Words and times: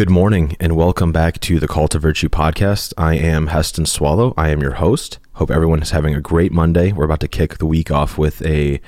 Good 0.00 0.08
morning 0.08 0.56
and 0.58 0.76
welcome 0.76 1.12
back 1.12 1.40
to 1.40 1.60
the 1.60 1.68
Call 1.68 1.86
to 1.88 1.98
Virtue 1.98 2.30
podcast. 2.30 2.94
I 2.96 3.16
am 3.16 3.48
Heston 3.48 3.84
Swallow. 3.84 4.32
I 4.34 4.48
am 4.48 4.62
your 4.62 4.76
host. 4.76 5.18
Hope 5.34 5.50
everyone 5.50 5.82
is 5.82 5.90
having 5.90 6.14
a 6.14 6.22
great 6.22 6.52
Monday. 6.52 6.90
We're 6.90 7.04
about 7.04 7.20
to 7.20 7.28
kick 7.28 7.58
the 7.58 7.66
week 7.66 7.90
off 7.90 8.16
with 8.16 8.40
a 8.46 8.80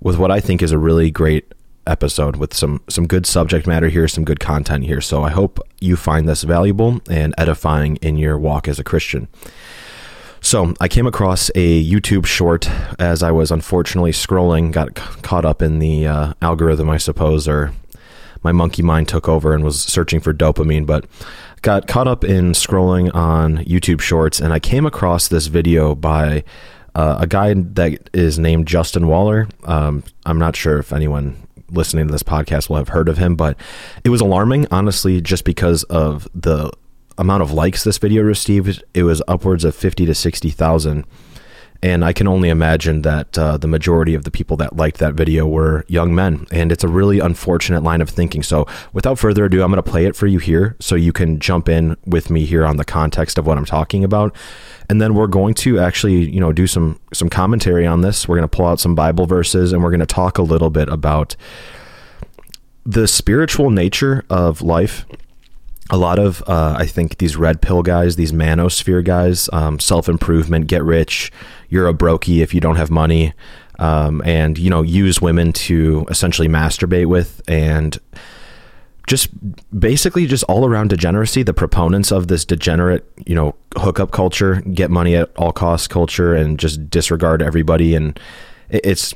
with 0.00 0.16
what 0.16 0.30
I 0.30 0.40
think 0.40 0.62
is 0.62 0.72
a 0.72 0.78
really 0.78 1.10
great 1.10 1.52
episode 1.86 2.36
with 2.36 2.54
some 2.54 2.80
some 2.88 3.06
good 3.06 3.26
subject 3.26 3.66
matter 3.66 3.90
here, 3.90 4.08
some 4.08 4.24
good 4.24 4.40
content 4.40 4.84
here. 4.84 5.02
So 5.02 5.22
I 5.22 5.28
hope 5.28 5.60
you 5.78 5.94
find 5.94 6.26
this 6.26 6.42
valuable 6.42 7.02
and 7.10 7.34
edifying 7.36 7.96
in 7.96 8.16
your 8.16 8.38
walk 8.38 8.66
as 8.66 8.78
a 8.78 8.82
Christian. 8.82 9.28
So 10.40 10.72
I 10.80 10.88
came 10.88 11.06
across 11.06 11.50
a 11.54 11.84
YouTube 11.84 12.24
short 12.24 12.66
as 12.98 13.22
I 13.22 13.30
was 13.30 13.50
unfortunately 13.50 14.12
scrolling, 14.12 14.72
got 14.72 14.94
caught 14.94 15.44
up 15.44 15.60
in 15.60 15.80
the 15.80 16.06
uh, 16.06 16.32
algorithm, 16.40 16.88
I 16.88 16.96
suppose, 16.96 17.46
or 17.46 17.74
my 18.42 18.52
monkey 18.52 18.82
mind 18.82 19.08
took 19.08 19.28
over 19.28 19.54
and 19.54 19.64
was 19.64 19.80
searching 19.80 20.20
for 20.20 20.32
dopamine, 20.32 20.86
but 20.86 21.04
got 21.62 21.86
caught 21.86 22.08
up 22.08 22.24
in 22.24 22.52
scrolling 22.52 23.14
on 23.14 23.58
YouTube 23.58 24.00
Shorts, 24.00 24.40
and 24.40 24.52
I 24.52 24.58
came 24.58 24.86
across 24.86 25.28
this 25.28 25.46
video 25.46 25.94
by 25.94 26.44
uh, 26.94 27.18
a 27.20 27.26
guy 27.26 27.54
that 27.54 28.10
is 28.12 28.38
named 28.38 28.66
Justin 28.66 29.06
Waller. 29.06 29.48
Um, 29.64 30.02
I'm 30.26 30.38
not 30.38 30.56
sure 30.56 30.78
if 30.78 30.92
anyone 30.92 31.46
listening 31.70 32.06
to 32.08 32.12
this 32.12 32.22
podcast 32.22 32.68
will 32.68 32.76
have 32.76 32.88
heard 32.88 33.08
of 33.08 33.18
him, 33.18 33.36
but 33.36 33.56
it 34.04 34.08
was 34.08 34.20
alarming, 34.20 34.66
honestly, 34.70 35.20
just 35.20 35.44
because 35.44 35.84
of 35.84 36.28
the 36.34 36.70
amount 37.18 37.42
of 37.42 37.52
likes 37.52 37.84
this 37.84 37.98
video 37.98 38.22
received. 38.22 38.82
It 38.94 39.04
was 39.04 39.22
upwards 39.28 39.64
of 39.64 39.74
50 39.74 40.06
to 40.06 40.14
60,000 40.14 41.04
and 41.82 42.04
I 42.04 42.12
can 42.12 42.28
only 42.28 42.50
imagine 42.50 43.02
that 43.02 43.38
uh, 43.38 43.56
the 43.56 43.66
majority 43.66 44.14
of 44.14 44.24
the 44.24 44.30
people 44.30 44.56
that 44.58 44.76
liked 44.76 44.98
that 44.98 45.14
video 45.14 45.46
were 45.46 45.84
young 45.88 46.14
men. 46.14 46.46
And 46.50 46.70
it's 46.70 46.84
a 46.84 46.88
really 46.88 47.20
unfortunate 47.20 47.82
line 47.82 48.02
of 48.02 48.10
thinking. 48.10 48.42
So, 48.42 48.66
without 48.92 49.18
further 49.18 49.46
ado, 49.46 49.62
I'm 49.62 49.70
going 49.70 49.82
to 49.82 49.90
play 49.90 50.04
it 50.04 50.14
for 50.14 50.26
you 50.26 50.38
here 50.38 50.76
so 50.78 50.94
you 50.94 51.12
can 51.12 51.40
jump 51.40 51.68
in 51.68 51.96
with 52.04 52.28
me 52.28 52.44
here 52.44 52.66
on 52.66 52.76
the 52.76 52.84
context 52.84 53.38
of 53.38 53.46
what 53.46 53.56
I'm 53.56 53.64
talking 53.64 54.04
about. 54.04 54.34
And 54.90 55.00
then 55.00 55.14
we're 55.14 55.26
going 55.26 55.54
to 55.54 55.78
actually, 55.78 56.30
you 56.30 56.40
know, 56.40 56.52
do 56.52 56.66
some 56.66 57.00
some 57.14 57.30
commentary 57.30 57.86
on 57.86 58.02
this. 58.02 58.28
We're 58.28 58.36
going 58.36 58.48
to 58.48 58.56
pull 58.56 58.66
out 58.66 58.80
some 58.80 58.94
Bible 58.94 59.26
verses 59.26 59.72
and 59.72 59.82
we're 59.82 59.90
going 59.90 60.00
to 60.00 60.06
talk 60.06 60.36
a 60.36 60.42
little 60.42 60.70
bit 60.70 60.88
about 60.88 61.34
the 62.84 63.06
spiritual 63.06 63.70
nature 63.70 64.24
of 64.28 64.60
life 64.62 65.06
a 65.90 65.96
lot 65.96 66.18
of 66.18 66.42
uh, 66.46 66.74
I 66.78 66.86
think 66.86 67.18
these 67.18 67.36
red 67.36 67.60
pill 67.60 67.82
guys, 67.82 68.16
these 68.16 68.32
manosphere 68.32 69.04
guys, 69.04 69.50
um, 69.52 69.78
self 69.78 70.08
improvement, 70.08 70.68
get 70.68 70.82
rich. 70.82 71.32
You're 71.68 71.88
a 71.88 71.94
brokey 71.94 72.42
if 72.42 72.54
you 72.54 72.60
don't 72.60 72.76
have 72.76 72.90
money, 72.90 73.34
um, 73.78 74.22
and 74.24 74.56
you 74.56 74.70
know 74.70 74.82
use 74.82 75.20
women 75.20 75.52
to 75.52 76.06
essentially 76.08 76.48
masturbate 76.48 77.06
with, 77.06 77.42
and 77.48 77.98
just 79.06 79.28
basically 79.78 80.26
just 80.26 80.44
all 80.44 80.64
around 80.64 80.90
degeneracy. 80.90 81.42
The 81.42 81.54
proponents 81.54 82.12
of 82.12 82.28
this 82.28 82.44
degenerate, 82.44 83.04
you 83.26 83.34
know, 83.34 83.56
hookup 83.76 84.12
culture, 84.12 84.60
get 84.62 84.90
money 84.90 85.16
at 85.16 85.36
all 85.36 85.52
costs 85.52 85.88
culture, 85.88 86.34
and 86.34 86.58
just 86.58 86.88
disregard 86.88 87.42
everybody. 87.42 87.96
And 87.96 88.18
it's 88.68 89.12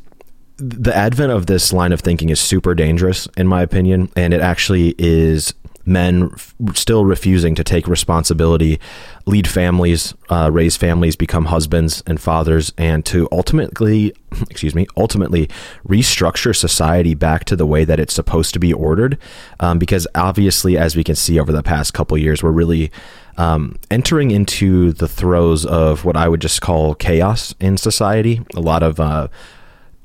the 0.57 0.97
advent 0.97 1.31
of 1.31 1.47
this 1.47 1.73
line 1.73 1.93
of 1.93 2.01
thinking 2.01 2.31
is 2.31 2.41
super 2.41 2.75
dangerous, 2.75 3.29
in 3.37 3.47
my 3.47 3.63
opinion, 3.63 4.11
and 4.17 4.35
it 4.35 4.41
actually 4.41 4.97
is 4.99 5.55
men 5.87 6.31
f- 6.35 6.55
still 6.75 7.05
refusing 7.05 7.55
to 7.55 7.65
take 7.65 7.87
responsibility, 7.87 8.81
lead 9.27 9.47
families, 9.47 10.15
uh, 10.31 10.51
raise 10.53 10.77
families, 10.77 11.17
become 11.17 11.47
husbands 11.47 12.03
and 12.07 12.21
fathers, 12.21 12.73
and 12.79 13.05
to 13.07 13.29
ultimately, 13.31 14.15
excuse 14.51 14.75
me, 14.75 14.87
ultimately 14.97 15.49
restructure 15.87 16.55
society 16.55 17.15
back 17.15 17.45
to 17.45 17.57
the 17.57 17.67
way 17.67 17.85
that 17.85 18.01
it's 18.01 18.15
supposed 18.15 18.53
to 18.55 18.59
be 18.59 18.73
ordered. 18.73 19.19
Um, 19.61 19.79
because 19.79 20.07
obviously, 20.15 20.79
as 20.79 20.97
we 20.97 21.05
can 21.05 21.17
see 21.17 21.39
over 21.39 21.53
the 21.53 21.63
past 21.63 21.95
couple 21.95 22.17
years, 22.17 22.43
we're 22.43 22.51
really 22.51 22.91
um, 23.37 23.77
entering 23.91 24.31
into 24.31 24.93
the 24.93 25.09
throes 25.09 25.67
of 25.67 26.05
what 26.05 26.17
I 26.17 26.29
would 26.29 26.41
just 26.41 26.61
call 26.61 26.95
chaos 26.95 27.55
in 27.61 27.77
society. 27.77 28.41
A 28.55 28.61
lot 28.61 28.83
of 28.83 29.01
uh, 29.01 29.29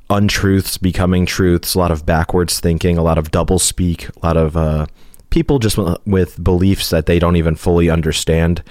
untruths 0.09 0.77
becoming 0.77 1.25
truths, 1.25 1.75
a 1.75 1.79
lot 1.79 1.91
of 1.91 2.05
backwards 2.05 2.59
thinking, 2.59 2.97
a 2.97 3.03
lot 3.03 3.17
of 3.17 3.31
double 3.31 3.59
speak, 3.59 4.09
a 4.09 4.25
lot 4.25 4.37
of 4.37 4.57
uh, 4.57 4.87
people 5.29 5.59
just 5.59 5.77
with 6.05 6.41
beliefs 6.43 6.89
that 6.89 7.05
they 7.05 7.19
don't 7.19 7.35
even 7.35 7.55
fully 7.55 7.89
understand. 7.89 8.63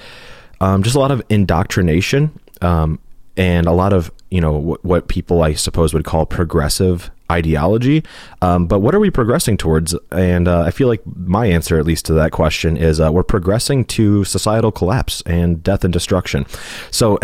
Um, 0.60 0.82
just 0.82 0.96
a 0.96 0.98
lot 0.98 1.10
of 1.10 1.22
indoctrination 1.28 2.38
um, 2.60 2.98
and 3.36 3.66
a 3.66 3.72
lot 3.72 3.92
of 3.92 4.10
you 4.30 4.40
know 4.40 4.52
what, 4.52 4.84
what, 4.84 5.08
people 5.08 5.42
I 5.42 5.54
suppose 5.54 5.94
would 5.94 6.04
call 6.04 6.26
progressive 6.26 7.10
ideology. 7.30 8.04
Um, 8.42 8.66
but 8.66 8.80
what 8.80 8.94
are 8.94 9.00
we 9.00 9.10
progressing 9.10 9.56
towards? 9.56 9.94
And 10.10 10.48
uh, 10.48 10.62
I 10.62 10.70
feel 10.70 10.88
like 10.88 11.00
my 11.06 11.46
answer, 11.46 11.78
at 11.78 11.86
least 11.86 12.06
to 12.06 12.14
that 12.14 12.32
question, 12.32 12.76
is 12.76 13.00
uh, 13.00 13.10
we're 13.12 13.22
progressing 13.22 13.84
to 13.86 14.24
societal 14.24 14.72
collapse 14.72 15.22
and 15.24 15.62
death 15.62 15.84
and 15.84 15.92
destruction. 15.92 16.46
So, 16.90 17.18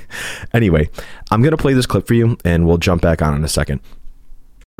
anyway, 0.52 0.88
I'm 1.30 1.42
gonna 1.42 1.56
play 1.56 1.74
this 1.74 1.86
clip 1.86 2.06
for 2.06 2.14
you, 2.14 2.36
and 2.44 2.66
we'll 2.66 2.78
jump 2.78 3.02
back 3.02 3.22
on 3.22 3.34
in 3.34 3.44
a 3.44 3.48
second 3.48 3.80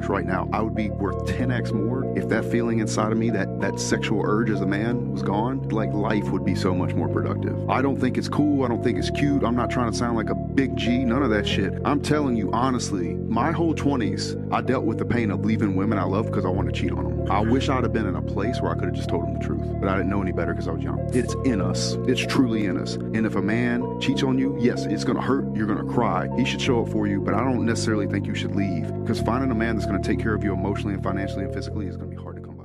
right 0.08 0.26
now, 0.26 0.48
I 0.52 0.60
would 0.60 0.74
be 0.74 0.90
worth 0.90 1.26
10x 1.26 1.72
more 1.72 2.04
if 2.16 2.28
that 2.28 2.44
feeling 2.44 2.78
inside 2.78 3.12
of 3.12 3.18
me, 3.18 3.30
that, 3.30 3.60
that 3.60 3.78
sexual 3.78 4.22
urge 4.24 4.50
as 4.50 4.60
a 4.60 4.66
man 4.66 5.12
was 5.12 5.22
gone. 5.22 5.68
Like 5.68 5.92
life 5.92 6.30
would 6.30 6.44
be 6.44 6.54
so 6.54 6.74
much 6.74 6.94
more 6.94 7.08
productive. 7.08 7.68
I 7.68 7.82
don't 7.82 7.98
think 7.98 8.16
it's 8.18 8.28
cool. 8.28 8.64
I 8.64 8.68
don't 8.68 8.82
think 8.82 8.98
it's 8.98 9.10
cute. 9.10 9.44
I'm 9.44 9.56
not 9.56 9.70
trying 9.70 9.90
to 9.90 9.96
sound 9.96 10.16
like 10.16 10.30
a 10.30 10.34
big 10.34 10.76
G, 10.76 11.04
none 11.04 11.22
of 11.22 11.30
that 11.30 11.46
shit. 11.46 11.74
I'm 11.84 12.00
telling 12.00 12.36
you 12.36 12.50
honestly, 12.52 13.14
my 13.14 13.52
whole 13.52 13.74
20s, 13.74 14.52
I 14.52 14.60
dealt 14.60 14.84
with 14.84 14.98
the 14.98 15.04
pain 15.04 15.30
of 15.30 15.44
leaving 15.44 15.76
women 15.76 15.98
I 15.98 16.04
love 16.04 16.26
because 16.26 16.44
I 16.44 16.48
wanted 16.48 16.74
to 16.74 16.80
cheat 16.80 16.92
on 16.92 17.04
them. 17.04 17.30
I 17.30 17.40
wish 17.40 17.68
I'd 17.68 17.82
have 17.82 17.92
been 17.92 18.06
in 18.06 18.16
a 18.16 18.22
place 18.22 18.60
where 18.60 18.72
I 18.72 18.74
could 18.74 18.84
have 18.84 18.94
just 18.94 19.08
told 19.08 19.24
them 19.24 19.34
the 19.34 19.44
truth, 19.44 19.66
but 19.80 19.88
I 19.88 19.96
didn't 19.96 20.10
know 20.10 20.22
any 20.22 20.32
better 20.32 20.52
because 20.52 20.68
I 20.68 20.72
was 20.72 20.82
young. 20.82 20.98
It's 21.12 21.34
in 21.44 21.60
us. 21.60 21.94
It's 22.06 22.24
truly 22.24 22.66
in 22.66 22.78
us. 22.78 22.94
And 22.94 23.26
if 23.26 23.36
a 23.36 23.42
man 23.42 24.00
cheats 24.00 24.22
on 24.22 24.38
you, 24.38 24.56
yes, 24.58 24.86
it's 24.86 25.04
gonna 25.04 25.20
hurt. 25.20 25.44
You're 25.54 25.66
gonna 25.66 25.92
cry. 25.92 26.28
He 26.36 26.44
should 26.44 26.60
show 26.60 26.82
up 26.82 26.88
for 26.88 27.06
you, 27.06 27.20
but 27.20 27.34
I 27.34 27.44
don't 27.44 27.64
necessarily 27.66 28.06
think 28.06 28.26
you 28.26 28.34
should 28.34 28.56
leave 28.56 28.90
because 29.08 29.22
finding 29.22 29.50
a 29.50 29.54
man 29.54 29.74
that's 29.74 29.86
going 29.86 30.00
to 30.00 30.06
take 30.06 30.20
care 30.20 30.34
of 30.34 30.44
you 30.44 30.52
emotionally 30.52 30.92
and 30.92 31.02
financially 31.02 31.42
and 31.42 31.54
physically 31.54 31.86
is 31.86 31.96
going 31.96 32.10
to 32.10 32.14
be 32.14 32.22
hard 32.22 32.36
to 32.36 32.42
come 32.42 32.56
by. 32.56 32.64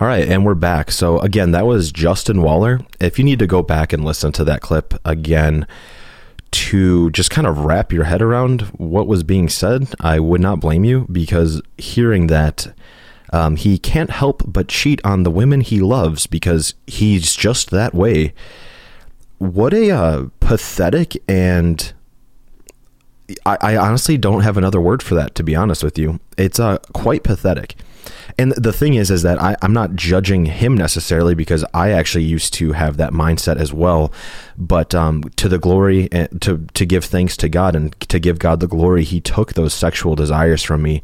All 0.00 0.08
right, 0.08 0.26
and 0.26 0.46
we're 0.46 0.54
back. 0.54 0.90
So 0.90 1.18
again, 1.18 1.50
that 1.50 1.66
was 1.66 1.92
Justin 1.92 2.40
Waller. 2.40 2.80
If 2.98 3.18
you 3.18 3.24
need 3.26 3.40
to 3.40 3.46
go 3.46 3.62
back 3.62 3.92
and 3.92 4.02
listen 4.06 4.32
to 4.32 4.44
that 4.44 4.62
clip 4.62 4.94
again 5.04 5.66
to 6.52 7.10
just 7.10 7.30
kind 7.30 7.46
of 7.46 7.58
wrap 7.58 7.92
your 7.92 8.04
head 8.04 8.22
around 8.22 8.62
what 8.78 9.06
was 9.06 9.22
being 9.22 9.50
said, 9.50 9.92
I 10.00 10.18
would 10.18 10.40
not 10.40 10.60
blame 10.60 10.84
you 10.84 11.06
because 11.12 11.60
hearing 11.76 12.28
that 12.28 12.74
um, 13.34 13.56
he 13.56 13.76
can't 13.76 14.10
help 14.10 14.42
but 14.46 14.68
cheat 14.68 14.98
on 15.04 15.24
the 15.24 15.30
women 15.30 15.60
he 15.60 15.80
loves 15.80 16.26
because 16.26 16.72
he's 16.86 17.36
just 17.36 17.70
that 17.70 17.92
way. 17.92 18.32
What 19.36 19.74
a 19.74 19.90
uh, 19.90 20.26
pathetic 20.40 21.22
and 21.28 21.92
I, 23.46 23.58
I, 23.60 23.76
honestly 23.76 24.16
don't 24.18 24.42
have 24.42 24.56
another 24.56 24.80
word 24.80 25.02
for 25.02 25.14
that. 25.14 25.34
To 25.36 25.42
be 25.42 25.56
honest 25.56 25.82
with 25.82 25.98
you, 25.98 26.20
it's 26.36 26.60
uh, 26.60 26.78
quite 26.92 27.22
pathetic. 27.22 27.76
And 28.38 28.52
the 28.52 28.72
thing 28.72 28.94
is, 28.94 29.10
is 29.10 29.22
that 29.22 29.40
I, 29.40 29.56
I'm 29.62 29.72
not 29.72 29.94
judging 29.94 30.46
him 30.46 30.76
necessarily 30.76 31.34
because 31.34 31.64
I 31.74 31.90
actually 31.90 32.24
used 32.24 32.54
to 32.54 32.72
have 32.72 32.96
that 32.96 33.12
mindset 33.12 33.56
as 33.56 33.72
well. 33.72 34.12
But 34.56 34.94
um, 34.94 35.22
to 35.36 35.48
the 35.48 35.58
glory, 35.58 36.08
eh, 36.12 36.28
to 36.40 36.66
to 36.74 36.86
give 36.86 37.04
thanks 37.04 37.36
to 37.38 37.48
God 37.48 37.74
and 37.74 37.98
to 38.08 38.18
give 38.18 38.38
God 38.38 38.60
the 38.60 38.68
glory, 38.68 39.04
He 39.04 39.20
took 39.20 39.54
those 39.54 39.74
sexual 39.74 40.14
desires 40.14 40.62
from 40.62 40.82
me 40.82 41.02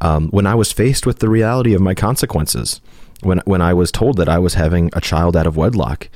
um, 0.00 0.28
when 0.30 0.46
I 0.46 0.54
was 0.54 0.72
faced 0.72 1.06
with 1.06 1.18
the 1.20 1.28
reality 1.28 1.74
of 1.74 1.80
my 1.80 1.94
consequences. 1.94 2.80
When 3.22 3.38
when 3.44 3.62
I 3.62 3.74
was 3.74 3.92
told 3.92 4.16
that 4.16 4.28
I 4.28 4.38
was 4.38 4.54
having 4.54 4.90
a 4.92 5.00
child 5.00 5.36
out 5.36 5.46
of 5.46 5.56
wedlock, 5.56 6.08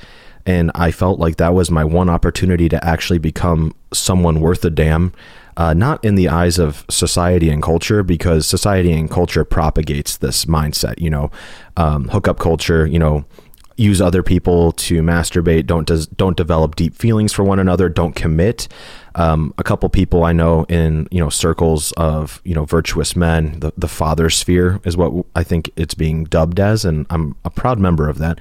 and 0.45 0.71
I 0.75 0.91
felt 0.91 1.19
like 1.19 1.37
that 1.37 1.53
was 1.53 1.71
my 1.71 1.83
one 1.83 2.09
opportunity 2.09 2.69
to 2.69 2.85
actually 2.85 3.19
become 3.19 3.73
someone 3.93 4.41
worth 4.41 4.63
a 4.65 4.69
damn 4.69 5.13
uh, 5.57 5.73
not 5.73 6.03
in 6.05 6.15
the 6.15 6.29
eyes 6.29 6.57
of 6.59 6.85
society 6.89 7.49
and 7.49 7.61
culture, 7.61 8.03
because 8.03 8.47
society 8.47 8.91
and 8.93 9.09
culture 9.09 9.43
propagates 9.43 10.15
this 10.17 10.45
mindset. 10.45 10.99
You 11.01 11.09
know, 11.09 11.31
um, 11.75 12.07
hookup 12.09 12.39
culture. 12.39 12.85
You 12.85 12.99
know, 12.99 13.25
use 13.77 14.01
other 14.01 14.23
people 14.23 14.71
to 14.73 15.01
masturbate. 15.01 15.65
Don't 15.65 15.87
des- 15.87 16.07
don't 16.15 16.37
develop 16.37 16.75
deep 16.75 16.95
feelings 16.95 17.31
for 17.31 17.43
one 17.43 17.59
another. 17.59 17.89
Don't 17.89 18.15
commit. 18.15 18.67
Um, 19.15 19.53
a 19.57 19.63
couple 19.63 19.89
people 19.89 20.23
I 20.23 20.31
know 20.31 20.65
in 20.65 21.07
you 21.09 21.19
know 21.19 21.29
circles 21.29 21.91
of 21.93 22.41
you 22.43 22.53
know 22.53 22.65
virtuous 22.65 23.15
men, 23.15 23.59
the 23.59 23.71
the 23.77 23.87
father 23.87 24.29
sphere 24.29 24.79
is 24.83 24.95
what 24.95 25.25
I 25.35 25.43
think 25.43 25.71
it's 25.75 25.93
being 25.93 26.25
dubbed 26.25 26.59
as, 26.59 26.85
and 26.85 27.05
I'm 27.09 27.35
a 27.45 27.49
proud 27.49 27.79
member 27.79 28.09
of 28.09 28.17
that. 28.19 28.39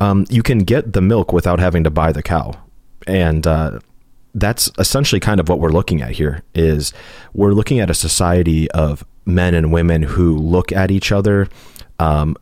Um, 0.00 0.26
you 0.28 0.42
can 0.42 0.58
get 0.58 0.92
the 0.92 1.00
milk 1.00 1.32
without 1.32 1.58
having 1.58 1.82
to 1.84 1.90
buy 1.90 2.12
the 2.12 2.22
cow, 2.22 2.52
and 3.06 3.46
uh, 3.46 3.78
that's 4.36 4.70
essentially 4.78 5.18
kind 5.18 5.40
of 5.40 5.48
what 5.48 5.58
we're 5.58 5.70
looking 5.70 6.02
at 6.02 6.12
here 6.12 6.42
is 6.54 6.92
we're 7.32 7.52
looking 7.52 7.80
at 7.80 7.90
a 7.90 7.94
society 7.94 8.70
of 8.72 9.04
men 9.24 9.54
and 9.54 9.72
women 9.72 10.02
who 10.02 10.36
look 10.36 10.70
at 10.70 10.90
each 10.90 11.10
other 11.10 11.48
um, 11.98 12.36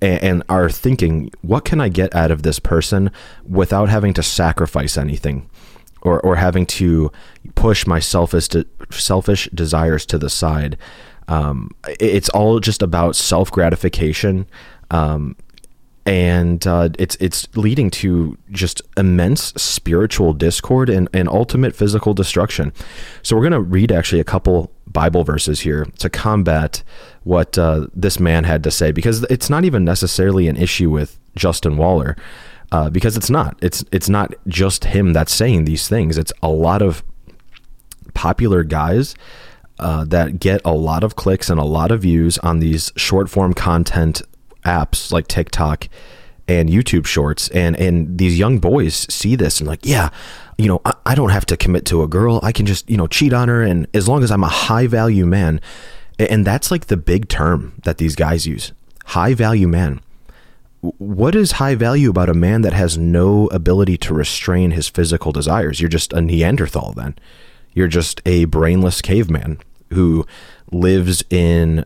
and, 0.00 0.42
are 0.48 0.70
thinking, 0.70 1.30
what 1.42 1.64
can 1.64 1.80
I 1.80 1.88
get 1.88 2.14
out 2.14 2.30
of 2.30 2.44
this 2.44 2.60
person 2.60 3.10
without 3.44 3.88
having 3.88 4.14
to 4.14 4.22
sacrifice 4.22 4.96
anything 4.96 5.50
or, 6.02 6.20
or 6.20 6.36
having 6.36 6.64
to 6.66 7.10
push 7.56 7.86
my 7.86 7.98
selfish, 7.98 8.46
de- 8.48 8.64
selfish 8.90 9.48
desires 9.52 10.06
to 10.06 10.18
the 10.18 10.30
side. 10.30 10.78
Um, 11.26 11.72
it's 11.98 12.28
all 12.28 12.60
just 12.60 12.82
about 12.82 13.16
self 13.16 13.50
gratification. 13.50 14.46
Um, 14.92 15.36
and 16.06 16.64
uh, 16.68 16.88
it's 16.98 17.16
it's 17.16 17.48
leading 17.56 17.90
to 17.90 18.38
just 18.52 18.80
immense 18.96 19.52
spiritual 19.56 20.32
discord 20.32 20.88
and, 20.88 21.08
and 21.12 21.28
ultimate 21.28 21.74
physical 21.74 22.14
destruction. 22.14 22.72
So 23.22 23.34
we're 23.34 23.42
going 23.42 23.52
to 23.52 23.60
read 23.60 23.90
actually 23.90 24.20
a 24.20 24.24
couple 24.24 24.70
Bible 24.86 25.24
verses 25.24 25.60
here 25.60 25.84
to 25.98 26.08
combat 26.08 26.84
what 27.24 27.58
uh, 27.58 27.88
this 27.92 28.20
man 28.20 28.44
had 28.44 28.62
to 28.64 28.70
say, 28.70 28.92
because 28.92 29.24
it's 29.24 29.50
not 29.50 29.64
even 29.64 29.84
necessarily 29.84 30.46
an 30.46 30.56
issue 30.56 30.90
with 30.90 31.18
Justin 31.34 31.76
Waller, 31.76 32.16
uh, 32.70 32.88
because 32.88 33.16
it's 33.16 33.28
not. 33.28 33.58
It's 33.60 33.84
it's 33.90 34.08
not 34.08 34.32
just 34.46 34.84
him 34.84 35.12
that's 35.12 35.34
saying 35.34 35.64
these 35.64 35.88
things. 35.88 36.16
It's 36.16 36.32
a 36.40 36.48
lot 36.48 36.82
of 36.82 37.02
popular 38.14 38.62
guys 38.62 39.16
uh, 39.80 40.04
that 40.04 40.38
get 40.38 40.60
a 40.64 40.72
lot 40.72 41.02
of 41.02 41.16
clicks 41.16 41.50
and 41.50 41.58
a 41.58 41.64
lot 41.64 41.90
of 41.90 42.02
views 42.02 42.38
on 42.38 42.60
these 42.60 42.92
short 42.96 43.28
form 43.28 43.54
content 43.54 44.22
apps 44.66 45.12
like 45.12 45.28
TikTok 45.28 45.88
and 46.48 46.68
YouTube 46.68 47.06
Shorts, 47.06 47.48
and 47.48 47.76
and 47.76 48.18
these 48.18 48.38
young 48.38 48.58
boys 48.58 49.06
see 49.12 49.36
this 49.36 49.60
and 49.60 49.68
like, 49.68 49.80
yeah, 49.84 50.10
you 50.58 50.68
know, 50.68 50.80
I, 50.84 50.94
I 51.06 51.14
don't 51.14 51.30
have 51.30 51.46
to 51.46 51.56
commit 51.56 51.84
to 51.86 52.02
a 52.02 52.08
girl. 52.08 52.40
I 52.42 52.52
can 52.52 52.66
just 52.66 52.88
you 52.90 52.96
know 52.96 53.06
cheat 53.06 53.32
on 53.32 53.48
her, 53.48 53.62
and 53.62 53.86
as 53.94 54.08
long 54.08 54.22
as 54.22 54.30
I'm 54.30 54.44
a 54.44 54.48
high 54.48 54.86
value 54.86 55.26
man, 55.26 55.60
and 56.18 56.46
that's 56.46 56.70
like 56.70 56.86
the 56.86 56.96
big 56.96 57.28
term 57.28 57.80
that 57.84 57.98
these 57.98 58.16
guys 58.16 58.46
use, 58.46 58.72
high 59.06 59.34
value 59.34 59.68
man. 59.68 60.00
What 60.80 61.34
is 61.34 61.52
high 61.52 61.74
value 61.74 62.10
about 62.10 62.28
a 62.28 62.34
man 62.34 62.60
that 62.62 62.72
has 62.72 62.96
no 62.96 63.48
ability 63.48 63.96
to 63.98 64.14
restrain 64.14 64.70
his 64.70 64.88
physical 64.88 65.32
desires? 65.32 65.80
You're 65.80 65.88
just 65.88 66.12
a 66.12 66.20
Neanderthal 66.20 66.92
then. 66.92 67.16
You're 67.72 67.88
just 67.88 68.22
a 68.24 68.44
brainless 68.44 69.02
caveman 69.02 69.58
who 69.92 70.26
lives 70.70 71.24
in 71.28 71.84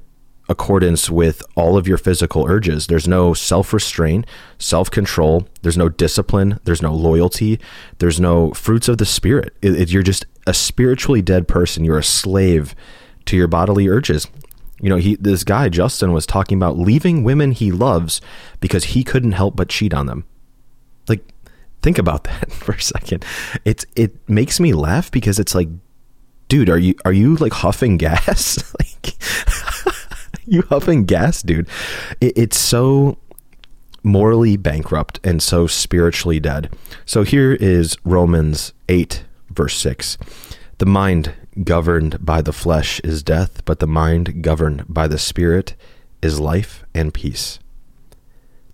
accordance 0.50 1.08
with 1.08 1.42
all 1.54 1.78
of 1.78 1.86
your 1.86 1.96
physical 1.96 2.44
urges. 2.48 2.88
There's 2.88 3.08
no 3.08 3.32
self 3.32 3.72
restraint, 3.72 4.26
self 4.58 4.90
control. 4.90 5.48
There's 5.62 5.78
no 5.78 5.88
discipline. 5.88 6.58
There's 6.64 6.82
no 6.82 6.92
loyalty. 6.92 7.60
There's 7.98 8.20
no 8.20 8.50
fruits 8.52 8.88
of 8.88 8.98
the 8.98 9.06
spirit. 9.06 9.54
It, 9.62 9.80
it, 9.80 9.90
you're 9.90 10.02
just 10.02 10.26
a 10.46 10.52
spiritually 10.52 11.22
dead 11.22 11.46
person. 11.48 11.84
You're 11.84 11.98
a 11.98 12.04
slave 12.04 12.74
to 13.26 13.36
your 13.36 13.46
bodily 13.46 13.88
urges. 13.88 14.26
You 14.80 14.88
know, 14.88 14.96
he 14.96 15.14
this 15.16 15.44
guy 15.44 15.68
Justin 15.68 16.12
was 16.12 16.26
talking 16.26 16.58
about 16.58 16.76
leaving 16.76 17.22
women 17.22 17.52
he 17.52 17.70
loves 17.70 18.20
because 18.58 18.84
he 18.84 19.04
couldn't 19.04 19.32
help 19.32 19.54
but 19.54 19.68
cheat 19.68 19.94
on 19.94 20.06
them. 20.06 20.24
Like, 21.08 21.22
think 21.80 21.96
about 21.96 22.24
that 22.24 22.50
for 22.50 22.72
a 22.72 22.82
second. 22.82 23.24
It's 23.64 23.86
it 23.94 24.28
makes 24.28 24.58
me 24.58 24.72
laugh 24.72 25.12
because 25.12 25.38
it's 25.38 25.54
like, 25.54 25.68
dude, 26.48 26.68
are 26.68 26.78
you 26.78 26.94
are 27.04 27.12
you 27.12 27.36
like 27.36 27.52
huffing 27.52 27.98
gas? 27.98 28.74
like 28.80 29.14
you 30.60 30.62
huffing 30.62 31.04
gas, 31.04 31.42
dude. 31.42 31.68
It, 32.20 32.36
it's 32.36 32.58
so 32.58 33.18
morally 34.02 34.56
bankrupt 34.56 35.20
and 35.22 35.42
so 35.42 35.66
spiritually 35.66 36.40
dead. 36.40 36.74
So 37.06 37.22
here 37.22 37.52
is 37.52 37.96
Romans 38.04 38.72
8, 38.88 39.24
verse 39.50 39.76
6. 39.76 40.18
The 40.78 40.86
mind 40.86 41.34
governed 41.62 42.24
by 42.24 42.42
the 42.42 42.52
flesh 42.52 43.00
is 43.00 43.22
death, 43.22 43.64
but 43.64 43.78
the 43.78 43.86
mind 43.86 44.42
governed 44.42 44.84
by 44.88 45.06
the 45.06 45.18
Spirit 45.18 45.74
is 46.20 46.40
life 46.40 46.84
and 46.94 47.14
peace. 47.14 47.60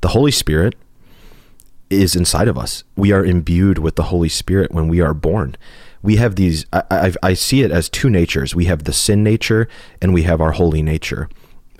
The 0.01 0.09
Holy 0.09 0.31
Spirit 0.31 0.77
is 1.91 2.17
inside 2.17 2.49
of 2.49 2.57
us. 2.57 2.85
We 2.97 3.13
are 3.13 3.25
imbued 3.25 3.79
with 3.79 3.97
the 3.97 4.05
Holy 4.05 4.29
Spirit 4.29 4.73
when 4.73 4.89
we 4.89 5.01
are 5.01 5.15
born. 5.15 5.57
We 6.03 6.17
have 6.17 6.37
these, 6.37 6.65
I, 6.73 6.83
I, 6.91 7.13
I 7.23 7.35
see 7.35 7.63
it 7.63 7.71
as 7.71 7.89
two 7.89 8.09
natures. 8.09 8.55
We 8.55 8.65
have 8.67 8.85
the 8.85 8.93
sin 8.93 9.23
nature 9.23 9.69
and 10.01 10.15
we 10.15 10.23
have 10.23 10.41
our 10.41 10.53
holy 10.53 10.83
nature 10.83 11.29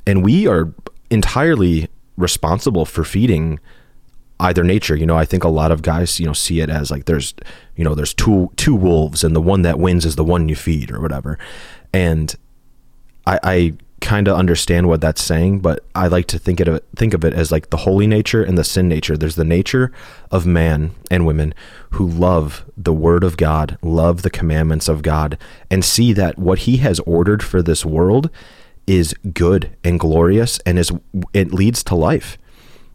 and 0.07 0.25
we 0.25 0.47
are 0.47 0.73
entirely 1.11 1.89
responsible 2.17 2.85
for 2.85 3.05
feeding 3.05 3.61
either 4.41 4.63
nature. 4.63 4.97
You 4.97 5.07
know, 5.07 5.17
I 5.17 5.25
think 5.25 5.45
a 5.45 5.49
lot 5.49 5.73
of 5.73 5.83
guys, 5.83 6.21
you 6.21 6.27
know, 6.27 6.33
see 6.33 6.61
it 6.61 6.71
as 6.71 6.91
like 6.91 7.07
there's, 7.07 7.35
you 7.77 7.85
know, 7.85 7.95
there's 7.95 8.15
two 8.15 8.51
two 8.57 8.75
wolves, 8.75 9.25
and 9.25 9.35
the 9.35 9.41
one 9.41 9.63
that 9.63 9.79
wins 9.79 10.05
is 10.05 10.17
the 10.17 10.25
one 10.25 10.49
you 10.49 10.57
feed 10.57 10.91
or 10.91 11.01
whatever. 11.01 11.39
And 11.93 12.35
I, 13.27 13.41
I 13.43 13.73
kind 14.01 14.29
of 14.29 14.37
understand 14.37 14.89
what 14.89 15.01
that's 15.01 15.23
saying, 15.23 15.61
but 15.61 15.85
I 15.95 16.07
like 16.09 16.27
to 16.29 16.39
think 16.39 16.61
it 16.61 16.85
think 16.95 17.15
of 17.15 17.25
it 17.25 17.33
as 17.33 17.51
like 17.51 17.71
the 17.71 17.79
holy 17.79 18.07
nature 18.07 18.43
and 18.43 18.59
the 18.59 18.65
sin 18.65 18.89
nature. 18.89 19.17
There's 19.17 19.37
the 19.37 19.45
nature 19.45 19.91
of 20.31 20.47
man 20.47 20.93
and 21.11 21.27
women 21.27 21.55
who 21.91 22.07
love 22.07 22.65
the 22.77 22.93
word 22.93 23.25
of 23.25 23.37
God, 23.37 23.79
love 23.83 24.23
the 24.23 24.31
commandments 24.31 24.89
of 24.89 25.03
God, 25.03 25.39
and 25.71 25.85
see 25.85 26.13
that 26.13 26.39
what 26.39 26.61
He 26.61 26.79
has 26.79 27.01
ordered 27.01 27.43
for 27.43 27.63
this 27.63 27.85
world 27.85 28.31
is 28.87 29.15
good 29.33 29.77
and 29.83 29.99
glorious 29.99 30.59
and 30.61 30.79
is 30.79 30.93
it 31.33 31.53
leads 31.53 31.83
to 31.85 31.95
life. 31.95 32.39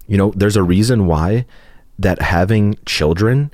You 0.07 0.17
know, 0.17 0.33
there's 0.35 0.57
a 0.57 0.63
reason 0.63 1.05
why 1.05 1.45
that 1.99 2.21
having 2.21 2.77
children 2.85 3.53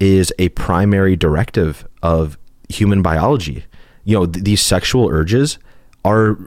is 0.00 0.32
a 0.38 0.48
primary 0.50 1.16
directive 1.16 1.86
of 2.02 2.38
human 2.68 3.02
biology. 3.02 3.64
You 4.04 4.18
know, 4.18 4.26
th- 4.26 4.44
these 4.44 4.60
sexual 4.60 5.08
urges 5.08 5.58
are 6.04 6.38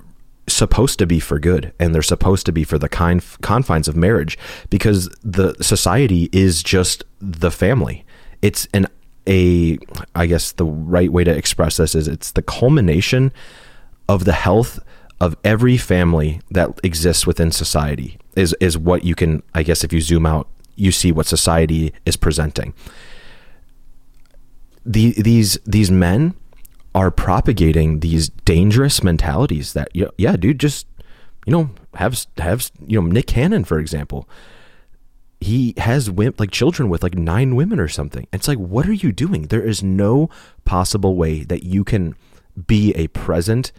supposed 0.48 1.00
to 1.00 1.06
be 1.06 1.20
for 1.20 1.40
good 1.40 1.72
and 1.80 1.94
they're 1.94 2.02
supposed 2.02 2.46
to 2.48 2.52
be 2.52 2.64
for 2.64 2.78
the 2.78 2.90
kind 2.90 3.24
confines 3.42 3.88
of 3.88 3.96
marriage 3.96 4.38
because 4.70 5.10
the 5.24 5.56
society 5.62 6.30
is 6.32 6.64
just 6.64 7.04
the 7.20 7.52
family. 7.52 8.06
It's 8.42 8.68
an 8.74 8.88
a 9.28 9.78
I 10.16 10.26
guess 10.26 10.54
the 10.54 10.66
right 10.66 11.12
way 11.12 11.24
to 11.24 11.32
express 11.32 11.78
this 11.78 11.94
is 11.94 12.08
it's 12.08 12.32
the 12.32 12.42
culmination 12.42 13.32
of 14.08 14.26
the 14.26 14.34
health 14.34 14.80
of 15.22 15.36
every 15.44 15.78
family 15.78 16.40
that 16.50 16.80
exists 16.84 17.28
within 17.28 17.52
society 17.52 18.18
is 18.36 18.56
is 18.60 18.78
what 18.78 19.04
you 19.04 19.16
can 19.16 19.44
I 19.54 19.64
guess 19.64 19.84
if 19.84 19.92
you 19.92 20.02
zoom 20.02 20.26
out 20.26 20.48
you 20.80 20.92
see 20.92 21.12
what 21.12 21.26
society 21.26 21.94
is 22.06 22.16
presenting. 22.16 22.74
The, 24.86 25.12
these 25.22 25.60
these 25.66 25.92
men 25.92 26.36
are 26.96 27.12
propagating 27.12 28.00
these 28.00 28.30
dangerous 28.30 29.04
mentalities 29.04 29.74
that 29.74 29.90
yeah 29.94 30.36
dude 30.36 30.60
just 30.60 30.88
you 31.46 31.52
know 31.52 31.70
have 31.96 32.26
have 32.38 32.72
you 32.88 33.00
know 33.00 33.08
Nick 33.08 33.28
Cannon 33.28 33.66
for 33.66 33.80
example. 33.80 34.28
He 35.42 35.74
has 35.78 36.10
like 36.10 36.52
children 36.52 36.90
with 36.90 37.02
like 37.02 37.16
nine 37.16 37.56
women 37.56 37.80
or 37.80 37.88
something. 37.88 38.28
It's 38.34 38.48
like 38.48 38.58
what 38.58 38.88
are 38.88 38.94
you 38.94 39.12
doing? 39.12 39.44
There 39.44 39.66
is 39.66 39.84
no 39.84 40.30
possible 40.66 41.16
way 41.16 41.44
that 41.44 41.64
you 41.64 41.84
can 41.84 42.16
be 42.68 42.94
a 42.94 43.08
present 43.10 43.72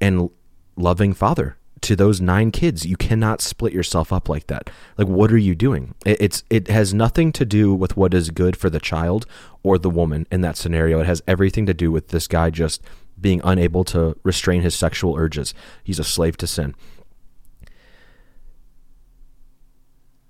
and 0.00 0.30
loving 0.78 1.12
father 1.12 1.56
to 1.82 1.96
those 1.96 2.20
nine 2.20 2.50
kids. 2.50 2.86
You 2.86 2.96
cannot 2.96 3.40
split 3.40 3.72
yourself 3.72 4.12
up 4.12 4.28
like 4.28 4.46
that. 4.48 4.70
Like, 4.96 5.08
what 5.08 5.32
are 5.32 5.38
you 5.38 5.54
doing? 5.54 5.94
It's 6.04 6.42
it 6.50 6.68
has 6.68 6.94
nothing 6.94 7.32
to 7.32 7.44
do 7.44 7.74
with 7.74 7.96
what 7.96 8.14
is 8.14 8.30
good 8.30 8.56
for 8.56 8.70
the 8.70 8.80
child 8.80 9.26
or 9.62 9.78
the 9.78 9.90
woman 9.90 10.26
in 10.30 10.40
that 10.42 10.56
scenario. 10.56 11.00
It 11.00 11.06
has 11.06 11.22
everything 11.26 11.66
to 11.66 11.74
do 11.74 11.92
with 11.92 12.08
this 12.08 12.26
guy 12.26 12.50
just 12.50 12.82
being 13.20 13.40
unable 13.44 13.84
to 13.84 14.16
restrain 14.22 14.62
his 14.62 14.74
sexual 14.74 15.16
urges. 15.16 15.54
He's 15.82 15.98
a 15.98 16.04
slave 16.04 16.36
to 16.38 16.46
sin. 16.46 16.74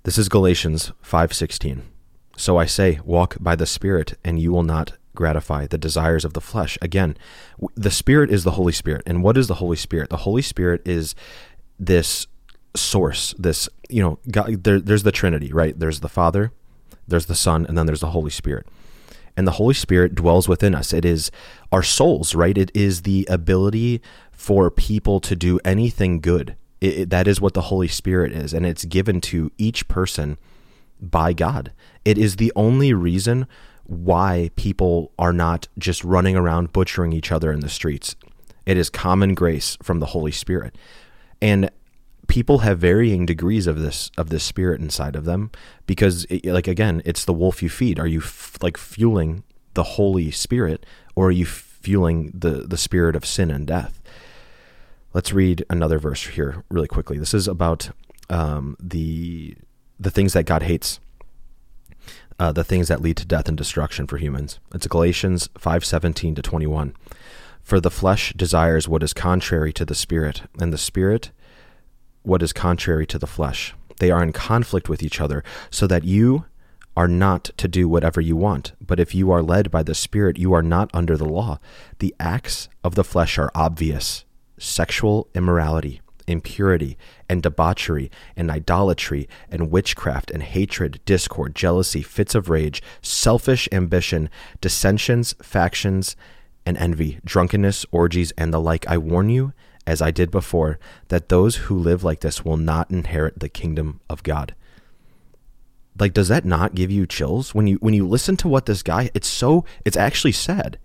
This 0.04 0.18
is 0.18 0.28
Galatians 0.28 0.92
5:16. 1.02 1.82
So 2.36 2.56
I 2.56 2.66
say, 2.66 3.00
walk 3.04 3.36
by 3.40 3.56
the 3.56 3.66
Spirit, 3.66 4.16
and 4.24 4.40
you 4.40 4.52
will 4.52 4.62
not 4.62 4.92
gratify 5.18 5.66
the 5.66 5.76
desires 5.76 6.24
of 6.24 6.32
the 6.32 6.40
flesh. 6.40 6.78
Again, 6.80 7.16
the 7.74 7.90
Spirit 7.90 8.30
is 8.30 8.44
the 8.44 8.52
Holy 8.52 8.72
Spirit. 8.72 9.02
And 9.04 9.20
what 9.24 9.36
is 9.36 9.48
the 9.48 9.54
Holy 9.54 9.76
Spirit? 9.76 10.10
The 10.10 10.18
Holy 10.18 10.42
Spirit 10.42 10.80
is 10.86 11.16
this 11.76 12.28
source, 12.76 13.34
this, 13.36 13.68
you 13.88 14.00
know, 14.00 14.20
God, 14.30 14.62
there, 14.62 14.78
there's 14.78 15.02
the 15.02 15.10
Trinity, 15.10 15.52
right? 15.52 15.76
There's 15.76 15.98
the 15.98 16.08
Father, 16.08 16.52
there's 17.08 17.26
the 17.26 17.34
Son, 17.34 17.66
and 17.66 17.76
then 17.76 17.86
there's 17.86 18.00
the 18.00 18.10
Holy 18.10 18.30
Spirit. 18.30 18.68
And 19.36 19.44
the 19.44 19.58
Holy 19.58 19.74
Spirit 19.74 20.14
dwells 20.14 20.48
within 20.48 20.72
us. 20.72 20.92
It 20.92 21.04
is 21.04 21.32
our 21.72 21.82
souls, 21.82 22.36
right? 22.36 22.56
It 22.56 22.70
is 22.72 23.02
the 23.02 23.26
ability 23.28 24.00
for 24.30 24.70
people 24.70 25.18
to 25.20 25.34
do 25.34 25.58
anything 25.64 26.20
good. 26.20 26.54
It, 26.80 26.98
it, 26.98 27.10
that 27.10 27.26
is 27.26 27.40
what 27.40 27.54
the 27.54 27.62
Holy 27.72 27.88
Spirit 27.88 28.30
is. 28.30 28.54
And 28.54 28.64
it's 28.64 28.84
given 28.84 29.20
to 29.32 29.50
each 29.58 29.88
person 29.88 30.38
by 31.00 31.32
God. 31.32 31.72
It 32.04 32.18
is 32.18 32.36
the 32.36 32.52
only 32.54 32.92
reason 32.92 33.48
why 33.88 34.50
people 34.54 35.12
are 35.18 35.32
not 35.32 35.66
just 35.78 36.04
running 36.04 36.36
around 36.36 36.72
butchering 36.72 37.12
each 37.12 37.32
other 37.32 37.50
in 37.50 37.60
the 37.60 37.70
streets. 37.70 38.14
It 38.66 38.76
is 38.76 38.90
common 38.90 39.34
grace 39.34 39.78
from 39.82 39.98
the 39.98 40.06
Holy 40.06 40.30
Spirit. 40.30 40.76
And 41.40 41.70
people 42.26 42.58
have 42.58 42.78
varying 42.78 43.24
degrees 43.24 43.66
of 43.66 43.80
this 43.80 44.10
of 44.18 44.28
this 44.28 44.44
spirit 44.44 44.80
inside 44.80 45.16
of 45.16 45.24
them 45.24 45.50
because 45.86 46.26
it, 46.26 46.44
like 46.44 46.68
again, 46.68 47.00
it's 47.06 47.24
the 47.24 47.32
wolf 47.32 47.62
you 47.62 47.70
feed. 47.70 47.98
Are 47.98 48.06
you 48.06 48.20
f- 48.20 48.58
like 48.60 48.76
fueling 48.76 49.42
the 49.72 49.82
Holy 49.82 50.30
Spirit 50.30 50.84
or 51.16 51.28
are 51.28 51.32
you 51.32 51.46
fueling 51.46 52.30
the 52.34 52.66
the 52.66 52.76
spirit 52.76 53.16
of 53.16 53.24
sin 53.24 53.50
and 53.50 53.66
death? 53.66 54.02
Let's 55.14 55.32
read 55.32 55.64
another 55.70 55.98
verse 55.98 56.26
here 56.26 56.62
really 56.68 56.88
quickly. 56.88 57.18
This 57.18 57.32
is 57.32 57.48
about 57.48 57.90
um, 58.28 58.76
the 58.78 59.56
the 59.98 60.10
things 60.10 60.34
that 60.34 60.44
God 60.44 60.64
hates 60.64 61.00
uh, 62.38 62.52
the 62.52 62.64
things 62.64 62.88
that 62.88 63.02
lead 63.02 63.16
to 63.16 63.26
death 63.26 63.48
and 63.48 63.56
destruction 63.56 64.06
for 64.06 64.16
humans. 64.16 64.58
It's 64.74 64.86
Galatians 64.86 65.48
5:17 65.58 66.34
to 66.36 66.42
21. 66.42 66.94
For 67.62 67.80
the 67.80 67.90
flesh 67.90 68.32
desires 68.34 68.88
what 68.88 69.02
is 69.02 69.12
contrary 69.12 69.72
to 69.74 69.84
the 69.84 69.94
spirit, 69.94 70.42
and 70.60 70.72
the 70.72 70.78
spirit 70.78 71.30
what 72.22 72.42
is 72.42 72.52
contrary 72.52 73.06
to 73.06 73.18
the 73.18 73.26
flesh. 73.26 73.74
They 73.98 74.10
are 74.10 74.22
in 74.22 74.32
conflict 74.32 74.88
with 74.88 75.02
each 75.02 75.20
other, 75.20 75.42
so 75.70 75.86
that 75.86 76.04
you 76.04 76.44
are 76.98 77.08
not 77.08 77.44
to 77.56 77.68
do 77.68 77.88
whatever 77.88 78.20
you 78.20 78.36
want. 78.36 78.72
But 78.84 78.98
if 78.98 79.14
you 79.14 79.30
are 79.30 79.40
led 79.40 79.70
by 79.70 79.84
the 79.84 79.94
Spirit, 79.94 80.36
you 80.36 80.52
are 80.52 80.64
not 80.64 80.90
under 80.92 81.16
the 81.16 81.28
law. 81.28 81.60
The 82.00 82.12
acts 82.18 82.68
of 82.82 82.96
the 82.96 83.04
flesh 83.04 83.38
are 83.38 83.52
obvious 83.54 84.24
sexual 84.58 85.28
immorality, 85.32 86.00
impurity, 86.28 86.96
and 87.28 87.42
debauchery, 87.42 88.10
and 88.36 88.50
idolatry, 88.50 89.28
and 89.50 89.70
witchcraft, 89.70 90.30
and 90.30 90.42
hatred, 90.42 91.00
discord, 91.04 91.54
jealousy, 91.54 92.02
fits 92.02 92.34
of 92.34 92.48
rage, 92.48 92.82
selfish 93.02 93.68
ambition, 93.72 94.30
dissensions, 94.60 95.34
factions, 95.42 96.16
and 96.66 96.76
envy, 96.76 97.20
drunkenness, 97.24 97.86
orgies, 97.90 98.32
and 98.36 98.52
the 98.52 98.60
like. 98.60 98.86
I 98.86 98.98
warn 98.98 99.30
you, 99.30 99.52
as 99.86 100.02
I 100.02 100.10
did 100.10 100.30
before, 100.30 100.78
that 101.08 101.28
those 101.28 101.56
who 101.56 101.78
live 101.78 102.04
like 102.04 102.20
this 102.20 102.44
will 102.44 102.58
not 102.58 102.90
inherit 102.90 103.40
the 103.40 103.48
kingdom 103.48 104.00
of 104.10 104.22
God. 104.22 104.54
Like, 105.98 106.12
does 106.12 106.28
that 106.28 106.44
not 106.44 106.74
give 106.74 106.90
you 106.90 107.06
chills 107.06 107.54
when 107.54 107.66
you 107.66 107.76
when 107.76 107.94
you 107.94 108.06
listen 108.06 108.36
to 108.38 108.48
what 108.48 108.66
this 108.66 108.82
guy? 108.82 109.10
It's 109.14 109.26
so 109.26 109.64
it's 109.84 109.96
actually 109.96 110.32
sad 110.32 110.78